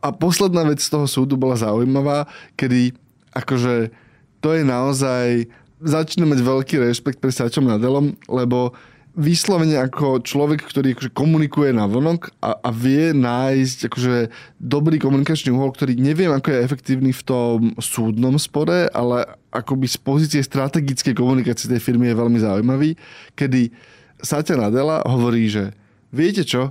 [0.00, 2.24] A posledná vec z toho súdu bola zaujímavá,
[2.56, 2.96] kedy
[3.36, 3.92] akože
[4.40, 5.44] to je naozaj
[5.80, 8.72] začína mať veľký rešpekt pre Sačom Nadelom, lebo
[9.18, 14.16] vyslovene ako človek, ktorý akože komunikuje na vonok a, a vie nájsť akože
[14.62, 19.98] dobrý komunikačný uhol, ktorý neviem, ako je efektívny v tom súdnom spore, ale akoby z
[19.98, 22.94] pozície strategickej komunikácie tej firmy je veľmi zaujímavý,
[23.34, 23.74] kedy
[24.22, 25.74] Satya Nadella hovorí, že
[26.14, 26.70] viete čo,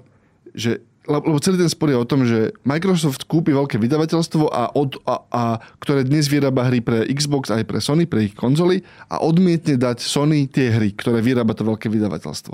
[0.55, 5.01] že lebo celý ten spor je o tom, že Microsoft kúpi veľké vydavateľstvo, a od,
[5.09, 5.43] a, a,
[5.81, 10.05] ktoré dnes vyrába hry pre Xbox aj pre Sony, pre ich konzoly a odmietne dať
[10.05, 12.53] Sony tie hry, ktoré vyrába to veľké vydavateľstvo.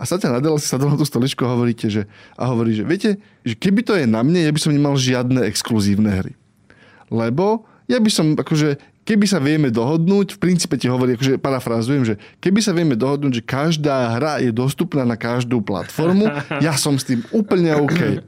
[0.00, 2.08] A Satya Nadella si sadol na tú stoličku a hovoríte, že,
[2.40, 5.44] a hovorí, že viete, že keby to je na mne, ja by som nemal žiadne
[5.44, 6.32] exkluzívne hry.
[7.12, 12.02] Lebo ja by som akože keby sa vieme dohodnúť, v princípe ti hovorí, akože parafrázujem,
[12.06, 16.28] že keby sa vieme dohodnúť, že každá hra je dostupná na každú platformu,
[16.64, 18.22] ja som s tým úplne OK.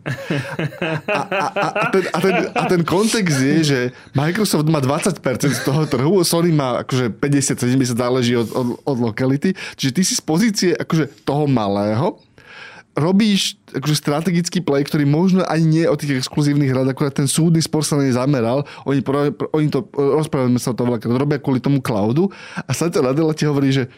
[1.07, 3.81] A, a, a, a, ten, a, ten, a ten kontext je, že
[4.17, 5.17] Microsoft má 20%
[5.53, 10.15] z toho trhu, Sony má akože 50-70, záleží od, od, od lokality, čiže ty si
[10.17, 12.19] z pozície akože toho malého,
[12.93, 17.65] robíš akože strategický play, ktorý možno aj nie o tých exkluzívnych hrách, akurát ten súdny
[17.65, 18.69] spor sa nezameral.
[18.85, 23.33] Oni, pro, oni to, rozprávame sa o to robia kvôli tomu cloudu a Satya Nadella
[23.33, 23.89] ti hovorí, že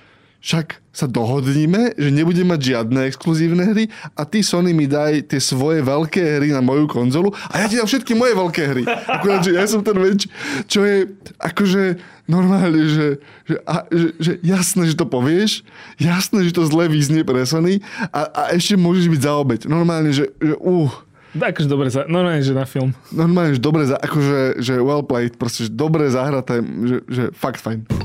[0.44, 5.40] však sa dohodníme, že nebudem mať žiadne exkluzívne hry a ty Sony mi daj tie
[5.40, 8.84] svoje veľké hry na moju konzolu a ja ti dám všetky moje veľké hry.
[8.84, 10.28] Akurát, že ja som ten väč,
[10.68, 11.08] čo je
[11.40, 11.96] akože
[12.28, 15.64] normálne, že, že, a, že, že jasné, že to povieš,
[15.96, 17.80] jasné, že to zle vyznie pre Sony
[18.12, 19.60] a, a ešte môžeš byť za obeď.
[19.64, 20.92] Normálne, že, že uh,
[21.34, 22.94] Akože dobre, za, normálne, že na film.
[23.10, 27.58] Normálne, že dobre, za, akože že well played, proste, že dobre zahraté, že, že fakt
[27.58, 28.03] fajn.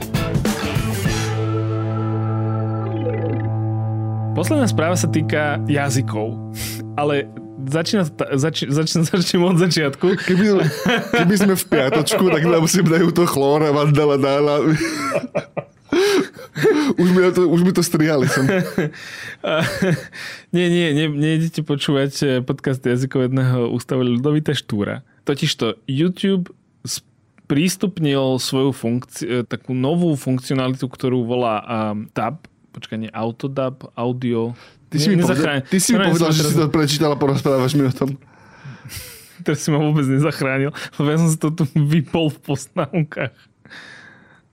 [4.39, 6.31] Posledná správa sa týka jazykov,
[6.95, 7.27] ale
[7.67, 8.07] začína,
[8.39, 8.71] začína,
[9.11, 10.15] začína od začiatku.
[10.15, 10.63] Keby,
[11.11, 14.63] keby sme v piatočku, tak nám si dajú to chlóra, vandala, dála.
[17.03, 18.47] už, mi to, už mi to strihali som.
[20.55, 25.03] nie, nie, nie, nejdete počúvať eh, podcast jazykovedného ústavu Ľudovita Štúra.
[25.27, 26.47] Totižto YouTube
[27.51, 31.59] prístupnil svoju funkciu, eh, takú novú funkcionalitu, ktorú volá
[31.91, 32.47] um, Tab,
[32.79, 34.55] počkaj, nie Autodub, audio.
[34.89, 37.85] Ty si, mi, povedal, ty si mi povedal, že si to prečítal a porozprávaš mi
[37.85, 38.17] o tom.
[39.45, 43.35] Teraz si ma vôbec nezachránil, lebo ja som si to tu vypol v poznámkach.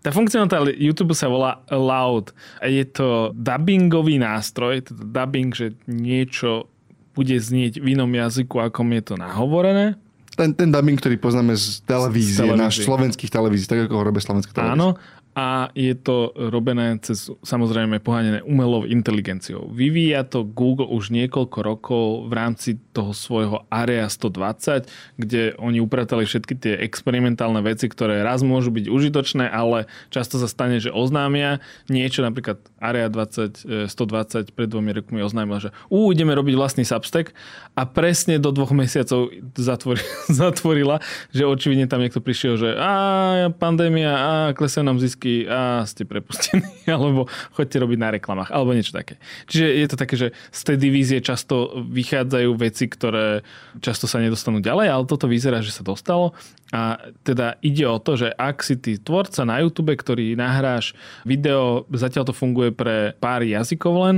[0.05, 2.31] Tá funkcionalita YouTube sa volá Loud.
[2.63, 6.71] A je to dubbingový nástroj, teda dubbing, že niečo
[7.17, 9.99] bude znieť v inom jazyku, ako je to nahovorené.
[10.37, 12.61] Ten, ten dubbing, ktorý poznáme z televízie, z televízie.
[12.61, 14.79] náš slovenských televízií, tak ako ho robia slovenské televízie.
[14.79, 15.01] Áno,
[15.37, 19.69] a je to robené cez samozrejme pohánené umelou inteligenciou.
[19.69, 24.89] Vyvíja to Google už niekoľko rokov v rámci toho svojho Area 120,
[25.21, 30.49] kde oni upratali všetky tie experimentálne veci, ktoré raz môžu byť užitočné, ale často sa
[30.49, 31.61] stane, že oznámia
[31.93, 36.89] niečo, napríklad Area 20, 120 e, pred dvomi rokmi oznámila, že ú, ideme robiť vlastný
[36.89, 37.37] Substack
[37.77, 40.01] a presne do dvoch mesiacov zatvori,
[40.33, 45.83] zatvorila, že očividne tam niekto prišiel, že a pandémia, a klesajú nám zisky otázky a
[45.87, 49.19] ste prepustení, alebo chodte robiť na reklamách, alebo niečo také.
[49.51, 53.43] Čiže je to také, že z tej divízie často vychádzajú veci, ktoré
[53.83, 56.33] často sa nedostanú ďalej, ale toto vyzerá, že sa dostalo.
[56.75, 61.87] A teda ide o to, že ak si ty tvorca na YouTube, ktorý nahráš video,
[61.95, 64.17] zatiaľ to funguje pre pár jazykov len,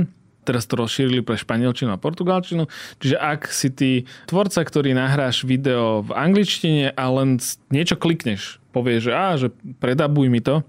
[0.49, 2.65] teraz to rozšírili pre španielčinu a portugalčinu.
[2.97, 3.89] Čiže ak si ty
[4.25, 7.37] tvorca, ktorý nahráš video v angličtine a len
[7.69, 10.65] niečo klikneš, povieš, že, á, že predabuj mi to,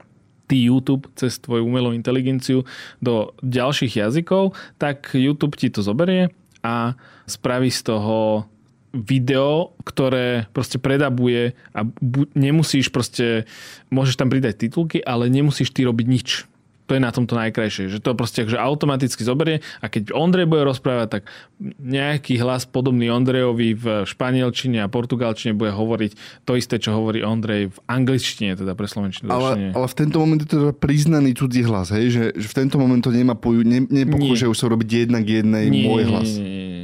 [0.50, 2.66] ty YouTube cez tvoju umelú inteligenciu
[2.98, 6.34] do ďalších jazykov, tak YouTube ti to zoberie
[6.66, 6.98] a
[7.30, 8.50] spraví z toho
[8.90, 13.46] video, ktoré proste predabuje a bu- nemusíš proste,
[13.94, 16.28] môžeš tam pridať titulky, ale nemusíš ty robiť nič
[16.90, 20.66] to je na tomto najkrajšie, že to proste že automaticky zoberie a keď Ondrej bude
[20.66, 21.22] rozprávať, tak
[21.78, 27.70] nejaký hlas podobný Ondrejovi v španielčine a portugalčine bude hovoriť to isté, čo hovorí Ondrej
[27.70, 29.30] v angličtine, teda pre slovenčinu.
[29.30, 32.10] Ale, ale v tento moment je to teda priznaný cudzí hlas, hej?
[32.10, 36.02] Že, že v tento moment to nemá ne, nepokúšajú sa robiť jednak jednej nie, môj
[36.10, 36.26] hlas.
[36.26, 36.79] Nie, nie, nie,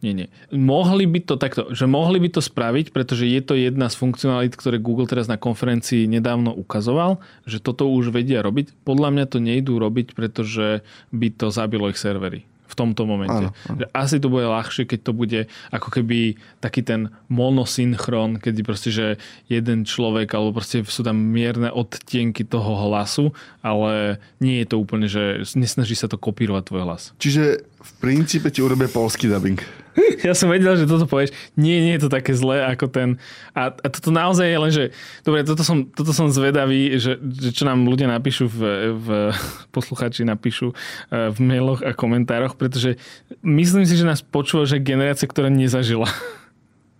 [0.00, 0.28] nie, nie.
[0.48, 4.56] Mohli by to takto, že mohli by to spraviť, pretože je to jedna z funkcionalít,
[4.56, 8.72] ktoré Google teraz na konferencii nedávno ukazoval, že toto už vedia robiť.
[8.88, 10.80] Podľa mňa to nejdú robiť, pretože
[11.12, 13.34] by to zabilo ich servery v tomto momente.
[13.34, 13.78] Áno, áno.
[13.90, 15.40] Asi to bude ľahšie, keď to bude
[15.74, 19.06] ako keby taký ten monosynchron, keď proste, že
[19.50, 25.10] jeden človek, alebo proste sú tam mierne odtienky toho hlasu, ale nie je to úplne,
[25.10, 27.02] že nesnaží sa to kopírovať tvoj hlas.
[27.18, 29.58] Čiže v princípe ti urobia polský dubbing.
[30.26, 31.34] Ja som vedel, že toto povieš.
[31.56, 33.08] Nie, nie je to také zlé ako ten.
[33.56, 34.84] A, a toto naozaj je len, že...
[35.24, 38.60] Dobre, toto som, toto som zvedavý, že, že čo nám ľudia napíšu v,
[38.94, 39.08] v
[39.74, 43.00] posluchači napíšu eh, v mailoch a komentároch, pretože
[43.42, 46.08] myslím si, že nás počúva, že generácia, ktorá nezažila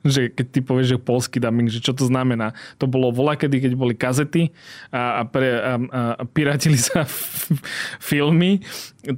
[0.00, 2.56] že keď ty povieš, že polský dubbing, že čo to znamená.
[2.80, 4.48] To bolo voľa kedy, keď boli kazety
[4.88, 5.74] a, a, pre, a,
[6.16, 7.52] a piratili sa f,
[8.12, 8.64] filmy,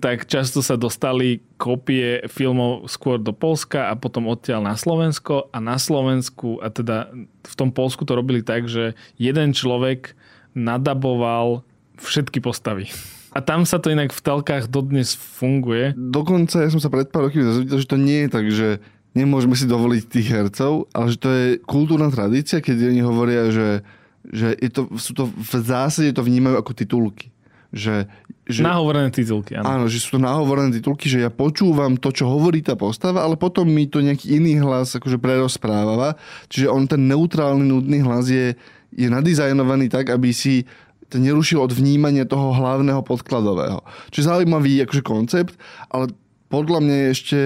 [0.03, 5.59] tak často sa dostali kópie filmov skôr do Polska a potom odtiaľ na Slovensko a
[5.63, 7.15] na Slovensku a teda
[7.47, 10.19] v tom Polsku to robili tak, že jeden človek
[10.59, 11.63] nadaboval
[12.03, 12.91] všetky postavy.
[13.33, 15.97] A tam sa to inak v telkách dodnes funguje.
[15.97, 18.69] Dokonca ja som sa pred pár rokmi dozvedel, že to nie je tak, že
[19.13, 23.85] nemôžeme si dovoliť tých hercov, ale že to je kultúrna tradícia, keď oni hovoria, že,
[24.29, 27.29] že je to, sú to v zásade to vnímajú ako titulky.
[27.73, 28.05] Že,
[28.45, 29.65] že, nahovorené titulky, áno.
[29.65, 33.41] Áno, že sú to nahovorené titulky, že ja počúvam to, čo hovorí tá postava, ale
[33.41, 36.21] potom mi to nejaký iný hlas akože prerozpráva.
[36.53, 38.53] Čiže on ten neutrálny, nudný hlas je,
[38.93, 40.69] je nadizajnovaný tak, aby si
[41.09, 43.81] to nerušil od vnímania toho hlavného podkladového.
[44.13, 45.57] Čiže zaujímavý akože koncept,
[45.89, 46.13] ale
[46.53, 47.39] podľa mňa je ešte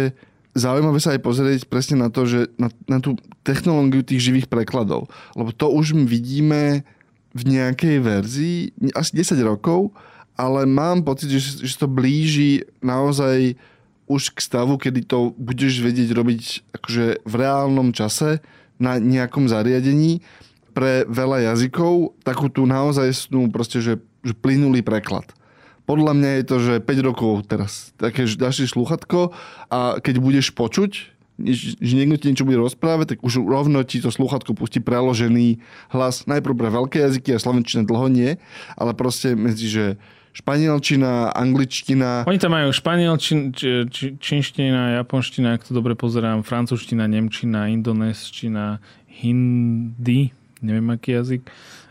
[0.57, 5.13] zaujímavé sa aj pozrieť presne na to, že na, na tú technológiu tých živých prekladov.
[5.37, 6.83] Lebo to už vidíme
[7.37, 8.59] v nejakej verzii
[8.97, 9.93] asi 10 rokov,
[10.41, 13.57] ale mám pocit, že, že to blíži naozaj
[14.09, 16.43] už k stavu, kedy to budeš vedieť robiť
[16.81, 18.41] akože v reálnom čase
[18.81, 20.23] na nejakom zariadení
[20.77, 25.25] pre veľa jazykov, takú tú naozaj proste, že, že plynulý preklad.
[25.87, 27.95] Podľa mňa je to, že 5 rokov teraz.
[27.95, 29.31] Také, dáš si sluchatko
[29.71, 31.17] a keď budeš počuť,
[31.79, 35.61] že niekto ti niečo bude rozprávať, tak už rovno ti to sluchatko pustí preložený
[35.93, 36.25] hlas.
[36.25, 38.41] Najprv pre veľké jazyky a slovenčina dlho nie,
[38.75, 39.85] ale proste medzi, že
[40.37, 42.29] španielčina, angličtina.
[42.29, 43.53] Oni tam majú španielčina,
[43.89, 51.41] či, japonština, ak to dobre pozerám, francúzština, nemčina, indonésčina, hindi, neviem aký jazyk,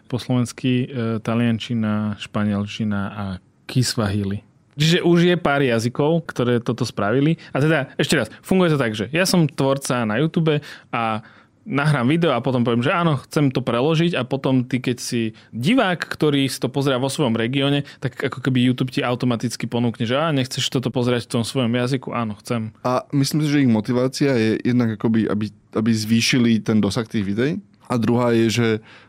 [0.05, 3.25] po slovensky, e, taliančina, španielčina a
[3.65, 4.45] Kiswahili.
[4.75, 7.39] Čiže už je pár jazykov, ktoré toto spravili.
[7.55, 10.59] A teda, ešte raz, funguje to tak, že ja som tvorca na YouTube
[10.91, 11.23] a
[11.65, 15.33] nahrám video a potom poviem, že áno, chcem to preložiť a potom ty, keď si
[15.49, 20.05] divák, ktorý si to pozrie vo svojom regióne, tak ako keby YouTube ti automaticky ponúkne,
[20.05, 22.69] že á, nechceš toto pozerať v tom svojom jazyku, áno, chcem.
[22.85, 27.25] A myslím si, že ich motivácia je jednak akoby, aby, aby zvýšili ten dosah tých
[27.25, 27.57] videí.
[27.89, 28.67] A druhá je, že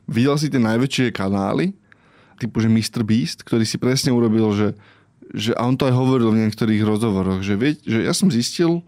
[0.09, 1.77] videl si tie najväčšie kanály,
[2.37, 3.03] typu, že Mr.
[3.03, 4.69] Beast, ktorý si presne urobil, že,
[5.33, 8.85] že a on to aj hovoril v niektorých rozhovoroch, že, vie, že ja som zistil,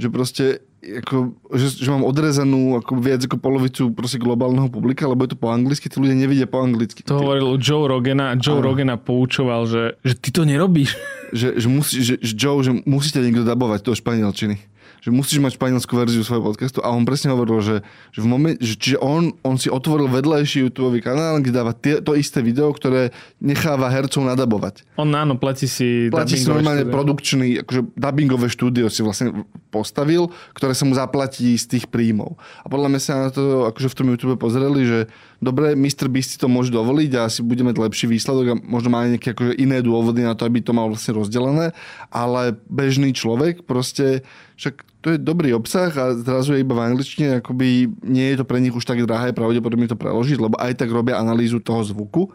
[0.00, 5.22] že proste ako, že, že mám odrezanú ako viac ako polovicu proste globálneho publika, lebo
[5.22, 7.06] je to po anglicky, tí ľudia nevidia po anglicky.
[7.06, 8.74] To hovoril Joe Rogena a Joe Áno.
[8.74, 10.98] Rogena poučoval, že, že ty to nerobíš.
[11.30, 14.71] Že, že, musí, že, že Joe, že musíte niekto dabovať do španielčiny
[15.02, 17.76] že musíš mať španielskú verziu svojho podcastu a on presne hovoril, že,
[18.14, 21.98] že v momente, že, čiže on, on si otvoril vedľajší YouTube kanál, kde dáva tie,
[21.98, 23.10] to isté video, ktoré
[23.42, 24.86] necháva hercov nadabovať.
[24.94, 26.94] On áno, platí si platí si normálne štúdio.
[26.94, 29.42] produkčný, akože dubbingové štúdio si vlastne
[29.74, 32.38] postavil, ktoré sa mu zaplatí z tých príjmov.
[32.62, 34.98] A podľa mňa sa na to akože v tom YouTube pozreli, že
[35.42, 36.06] dobre, Mr.
[36.06, 39.18] Beast si to môže dovoliť a asi bude mať lepší výsledok a možno má aj
[39.18, 41.74] nejaké akože iné dôvody na to, aby to mal vlastne rozdelené,
[42.14, 44.22] ale bežný človek proste,
[44.54, 48.46] však to je dobrý obsah a zrazu je iba v angličtine, akoby nie je to
[48.46, 52.30] pre nich už tak drahé pravdepodobne to preložiť, lebo aj tak robia analýzu toho zvuku.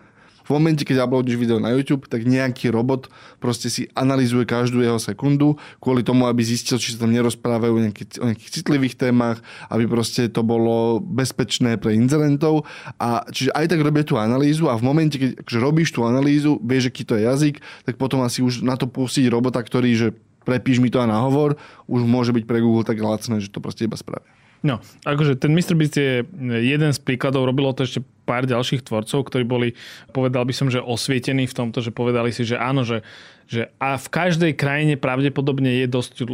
[0.47, 3.11] V momente, keď uploadíš video na YouTube, tak nejaký robot
[3.43, 7.83] proste si analýzuje každú jeho sekundu kvôli tomu, aby zistil, či sa tam nerozprávajú o
[7.83, 12.63] nejakých, o nejakých citlivých témach, aby proste to bolo bezpečné pre inzerentov.
[12.95, 16.63] A čiže aj tak robia tú analýzu a v momente, keď akože robíš tú analýzu,
[16.63, 20.07] vieš, aký to je jazyk, tak potom asi už na to pustiť robota, ktorý, že
[20.47, 21.59] prepíš mi to aj na hovor,
[21.91, 24.31] už môže byť pre Google tak lacné, že to proste iba spravia.
[24.63, 26.25] No, akože ten MrBeast je
[26.63, 29.69] jeden z príkladov, robilo to ešte pár ďalších tvorcov, ktorí boli,
[30.11, 33.07] povedal by som, že osvietení v tomto, že povedali si, že áno, že,
[33.47, 36.27] že a v každej krajine pravdepodobne je dosť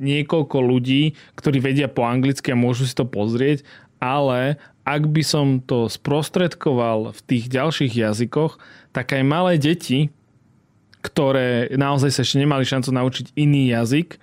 [0.00, 3.68] niekoľko ľudí, ktorí vedia po anglicky a môžu si to pozrieť,
[4.00, 4.56] ale
[4.88, 8.56] ak by som to sprostredkoval v tých ďalších jazykoch,
[8.96, 10.08] tak aj malé deti,
[11.04, 14.18] ktoré naozaj sa ešte nemali šancu naučiť iný jazyk,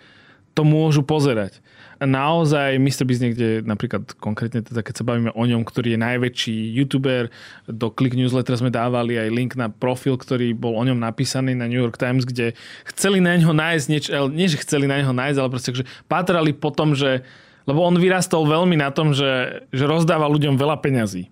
[0.52, 1.63] to môžu pozerať
[2.06, 3.04] naozaj Mr.
[3.04, 7.32] Niekde, napríklad konkrétne teda, keď sa bavíme o ňom, ktorý je najväčší youtuber,
[7.68, 11.70] do Click Newsletter sme dávali aj link na profil, ktorý bol o ňom napísaný na
[11.70, 12.58] New York Times, kde
[12.94, 16.52] chceli na ňo nájsť niečo, nie že chceli na ňo nájsť, ale proste, že patrali
[16.54, 17.26] po tom, že
[17.64, 21.32] lebo on vyrastol veľmi na tom, že, že rozdáva ľuďom veľa peňazí.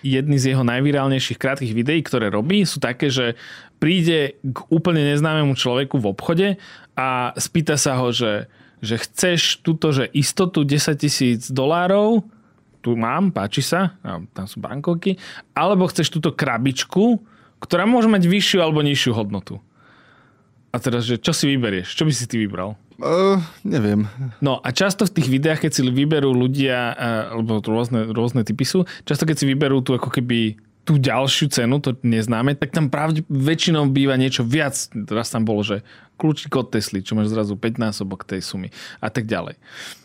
[0.00, 3.36] Jedny z jeho najvirálnejších krátkých videí, ktoré robí, sú také, že
[3.80, 6.48] príde k úplne neznámemu človeku v obchode
[6.96, 8.48] a spýta sa ho, že
[8.80, 12.24] že chceš túto, že istotu 10 tisíc dolárov,
[12.80, 13.96] tu mám, páči sa,
[14.32, 15.20] tam sú bankovky,
[15.52, 17.20] alebo chceš túto krabičku,
[17.60, 19.60] ktorá môže mať vyššiu alebo nižšiu hodnotu.
[20.72, 21.92] A teraz, že čo si vyberieš?
[21.92, 22.78] Čo by si ty vybral?
[23.00, 24.06] Uh, neviem.
[24.44, 28.62] No a často v tých videách, keď si vyberú ľudia, uh, alebo rôzne, rôzne typy
[28.62, 30.60] sú, často keď si vyberú tu ako keby
[30.90, 34.74] tú ďalšiu cenu, to neznáme, tak tam pravde, väčšinou býva niečo viac.
[34.90, 35.86] Teraz tam bolo, že
[36.18, 39.54] kľúčik od Tesly, čo máš zrazu 5 násobok tej sumy a tak ďalej.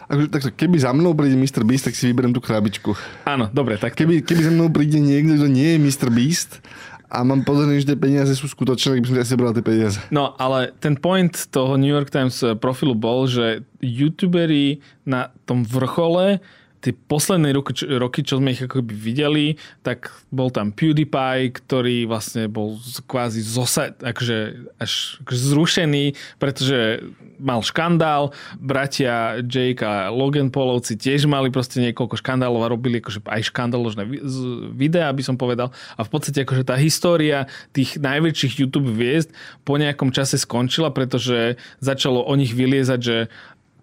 [0.05, 1.65] Takže keby za mnou príde Mr.
[1.65, 2.93] Beast, tak si vyberiem tú krabičku.
[3.25, 3.81] Áno, dobre.
[3.81, 3.97] Tak...
[3.97, 6.13] Keby, keby za mnou príde niekto, kto nie je Mr.
[6.13, 6.61] Beast
[7.09, 9.97] a mám pozorný, že tie peniaze sú skutočné, tak by som asi bral tie peniaze.
[10.13, 16.45] No, ale ten point toho New York Times profilu bol, že youtuberi na tom vrchole
[16.86, 22.05] tie posledné roky, čo, roky, čo sme ich ako videli, tak bol tam PewDiePie, ktorý
[22.05, 22.77] vlastne bol
[23.09, 26.05] kvázi zosa, akože až akože zrušený,
[26.38, 27.01] pretože
[27.41, 28.31] mal škandál.
[28.61, 34.03] Bratia Jake a Logan Paulovci tiež mali proste niekoľko škandálov a robili akože aj škandáložné
[34.71, 35.73] videá, aby som povedal.
[35.97, 39.33] A v podstate akože tá história tých najväčších YouTube hviezd
[39.65, 43.17] po nejakom čase skončila, pretože začalo o nich vyliezať, že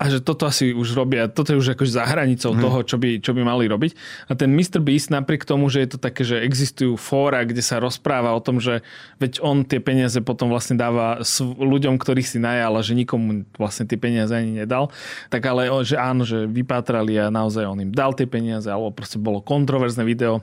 [0.03, 2.59] a že toto asi už robia, toto je už akož za hranicou hmm.
[2.59, 3.95] toho, čo by, čo by mali robiť.
[4.27, 4.83] A ten Mr.
[4.83, 8.59] Beast napriek tomu, že je to také, že existujú fóra, kde sa rozpráva o tom,
[8.59, 8.83] že
[9.23, 11.23] veď on tie peniaze potom vlastne dáva
[11.55, 14.91] ľuďom, ktorých si najal a že nikomu vlastne tie peniaze ani nedal,
[15.31, 19.23] tak ale že áno, že vypátrali a naozaj on im dal tie peniaze, alebo proste
[19.23, 20.43] bolo kontroverzné video,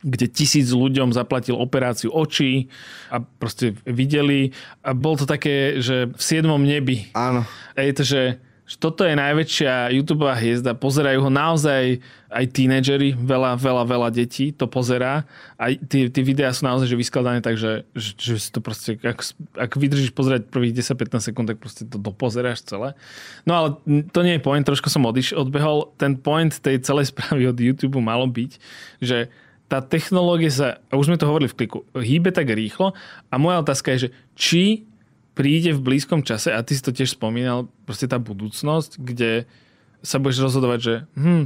[0.00, 2.72] kde tisíc ľuďom zaplatil operáciu očí
[3.12, 4.52] a proste videli.
[4.80, 7.08] A bol to také, že v siedmom nebi.
[7.12, 7.44] Áno.
[7.72, 8.20] A je to, že
[8.64, 12.00] že toto je najväčšia YouTube hviezda, pozerajú ho naozaj
[12.32, 15.28] aj tínedžeri, veľa, veľa, veľa detí to pozerá
[15.60, 19.20] a tie, tie videá sú naozaj že vyskladané tak, že, že, si to proste, ak,
[19.54, 22.96] ak vydržíš pozerať prvých 10-15 sekúnd, tak proste to dopozeráš celé.
[23.44, 23.68] No ale
[24.08, 25.92] to nie je point, trošku som odiš, odbehol.
[26.00, 28.52] Ten point tej celej správy od YouTube malo byť,
[29.04, 29.28] že
[29.68, 32.96] tá technológia sa, a už sme to hovorili v kliku, hýbe tak rýchlo
[33.28, 34.62] a moja otázka je, že či
[35.34, 39.46] príde v blízkom čase, a ty si to tiež spomínal, proste tá budúcnosť, kde
[40.00, 41.44] sa budeš rozhodovať, že hm,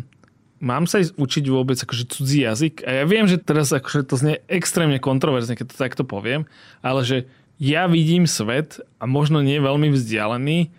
[0.60, 2.84] mám sa ísť učiť vôbec akože cudzí jazyk?
[2.84, 6.44] A ja viem, že teraz akože to znie extrémne kontroverzne, keď to takto poviem,
[6.84, 7.16] ale že
[7.58, 10.70] ja vidím svet a možno nie veľmi vzdialený,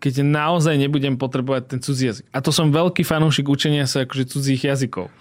[0.00, 2.26] keď naozaj nebudem potrebovať ten cudzí jazyk.
[2.32, 5.12] A to som veľký fanúšik učenia sa akože cudzích jazykov.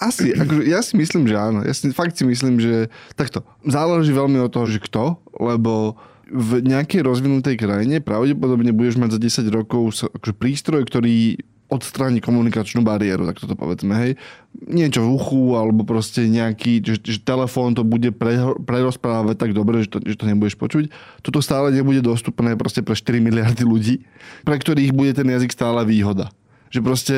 [0.00, 1.60] Asi, akože ja si myslím, že áno.
[1.60, 2.88] Ja si fakt si myslím, že
[3.20, 3.44] takto.
[3.68, 9.42] Záleží veľmi od toho, že kto, lebo v nejakej rozvinutej krajine pravdepodobne budeš mať za
[9.42, 14.12] 10 rokov akože prístroj, ktorý odstráni komunikačnú bariéru, tak toto povedzme, hej.
[14.66, 19.86] Niečo v uchu, alebo proste nejaký, že, že telefón to bude pre, prerozprávať tak dobre,
[19.86, 20.90] že to, že to nebudeš počuť.
[21.22, 24.02] Toto stále nebude dostupné proste pre 4 miliardy ľudí,
[24.42, 26.34] pre ktorých bude ten jazyk stále výhoda.
[26.74, 27.16] Že proste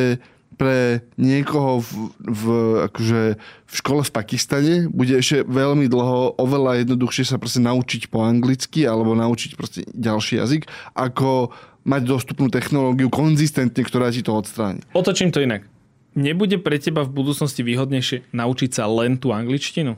[0.56, 1.90] pre niekoho v,
[2.20, 2.44] v,
[2.90, 8.22] akože v škole v Pakistane bude ešte veľmi dlho oveľa jednoduchšie sa proste naučiť po
[8.22, 11.50] anglicky alebo naučiť proste ďalší jazyk, ako
[11.82, 14.84] mať dostupnú technológiu konzistentne, ktorá ti to odstráni.
[14.94, 15.66] Otočím to inak.
[16.12, 19.96] Nebude pre teba v budúcnosti výhodnejšie naučiť sa len tú angličtinu?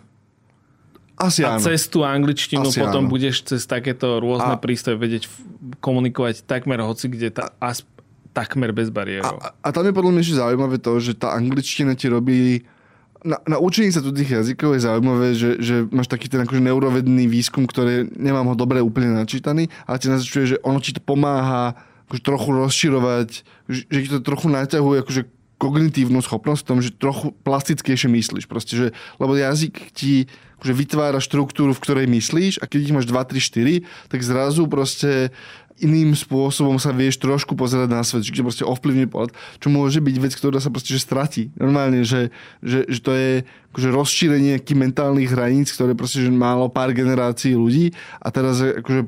[1.15, 1.63] Asi a áno.
[1.63, 3.11] cez tú angličtinu Asi potom áno.
[3.11, 5.31] budeš cez takéto rôzne A- prístroje vedieť
[5.79, 7.87] komunikovať takmer hoci kde tá, as,
[8.35, 9.39] takmer bez bariérov.
[9.39, 12.67] A, a tam je podľa mňa ešte zaujímavé to, že tá angličtina ti robí
[13.25, 17.25] na, na učení sa tých jazykov je zaujímavé, že, že máš taký ten akože neurovedný
[17.25, 21.73] výskum, ktorý nemám ho dobre úplne načítaný, ale ti naznačuje, že ono ti to pomáha
[22.05, 23.29] akože trochu rozširovať,
[23.73, 25.23] že, že ti to trochu naťahuje akože
[25.57, 28.45] kognitívnu schopnosť v tom, že trochu plastickejšie myslíš.
[28.45, 30.29] Proste, že, lebo jazyk ti
[30.61, 34.69] akože vytvára štruktúru, v ktorej myslíš a keď ich máš 2, 3, 4, tak zrazu
[34.69, 35.33] proste
[35.83, 40.17] iným spôsobom sa vieš trošku pozerať na svet, že proste ovplyvní pohľad, čo môže byť
[40.23, 41.51] vec, ktorá sa proste že stratí.
[41.59, 42.31] Normálne, že,
[42.63, 43.31] že, že to je
[43.75, 47.91] akože rozšírenie nejakých mentálnych hraníc, ktoré proste že málo pár generácií ľudí
[48.23, 49.01] a teraz je akože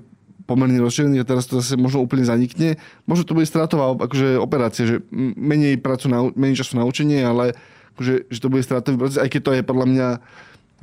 [0.47, 2.79] pomerne rozšírený a teraz to zase možno úplne zanikne.
[3.07, 7.59] Možno to bude stratová akože operácia, že menej, pracu na, menej času na učenie, ale
[7.99, 10.09] akože, že to bude stratový proces, aj keď to je podľa mňa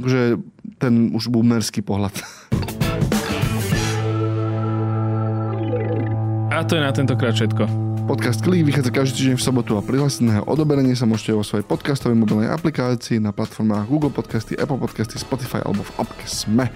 [0.03, 0.21] akože
[0.79, 2.11] ten už boomerský pohľad.
[6.53, 7.65] A to je na tentokrát všetko.
[8.05, 12.13] Podcast Klik vychádza každý týždeň v sobotu a prihláseného odoberenie sa môžete vo svojej podcastovej
[12.13, 16.69] mobilnej aplikácii na platformách Google Podcasty, Apple Podcasty, Spotify alebo v appke Sme.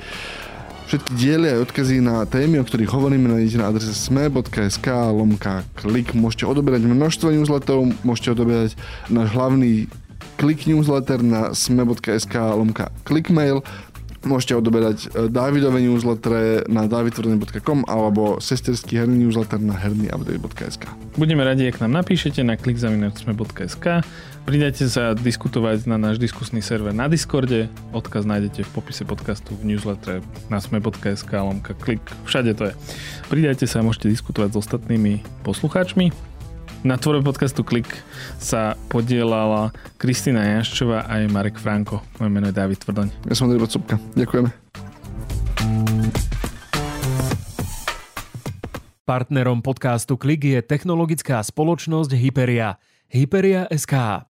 [0.89, 6.17] Všetky diely a odkazy na témy, o ktorých hovoríme, nájdete na adrese sme.sk lomka klik.
[6.17, 8.73] Môžete odoberať množstvo newsletterov, môžete odoberať
[9.13, 9.85] náš hlavný
[10.41, 13.61] klik newsletter na sme.sk lomka klikmail
[14.25, 20.89] Môžete odoberať e, Davidové newsletter na davidtvrdený.com alebo sesterský herný newsletter na hernyupdate.sk.
[21.19, 24.05] Budeme radi, ak nám napíšete na klikzavinacme.sk
[24.47, 27.67] Pridajte sa diskutovať na náš diskusný server na Discorde.
[27.91, 31.99] Odkaz nájdete v popise podcastu v newsletter na sme.sk lomka klik.
[32.23, 32.73] Všade to je.
[33.27, 36.36] Pridajte sa a môžete diskutovať s ostatnými poslucháčmi.
[36.85, 37.89] Na tvorbe podcastu Klik
[38.37, 42.05] sa podielala Kristýna Jaščová a aj Marek Franko.
[42.21, 43.07] Moje meno je David Tvrdoň.
[43.25, 43.97] Ja som Andrej Bocupka.
[44.13, 44.49] Ďakujeme.
[49.07, 52.77] Partnerom podcastu Klik je technologická spoločnosť Hyperia.
[53.07, 54.26] Hyperia SK.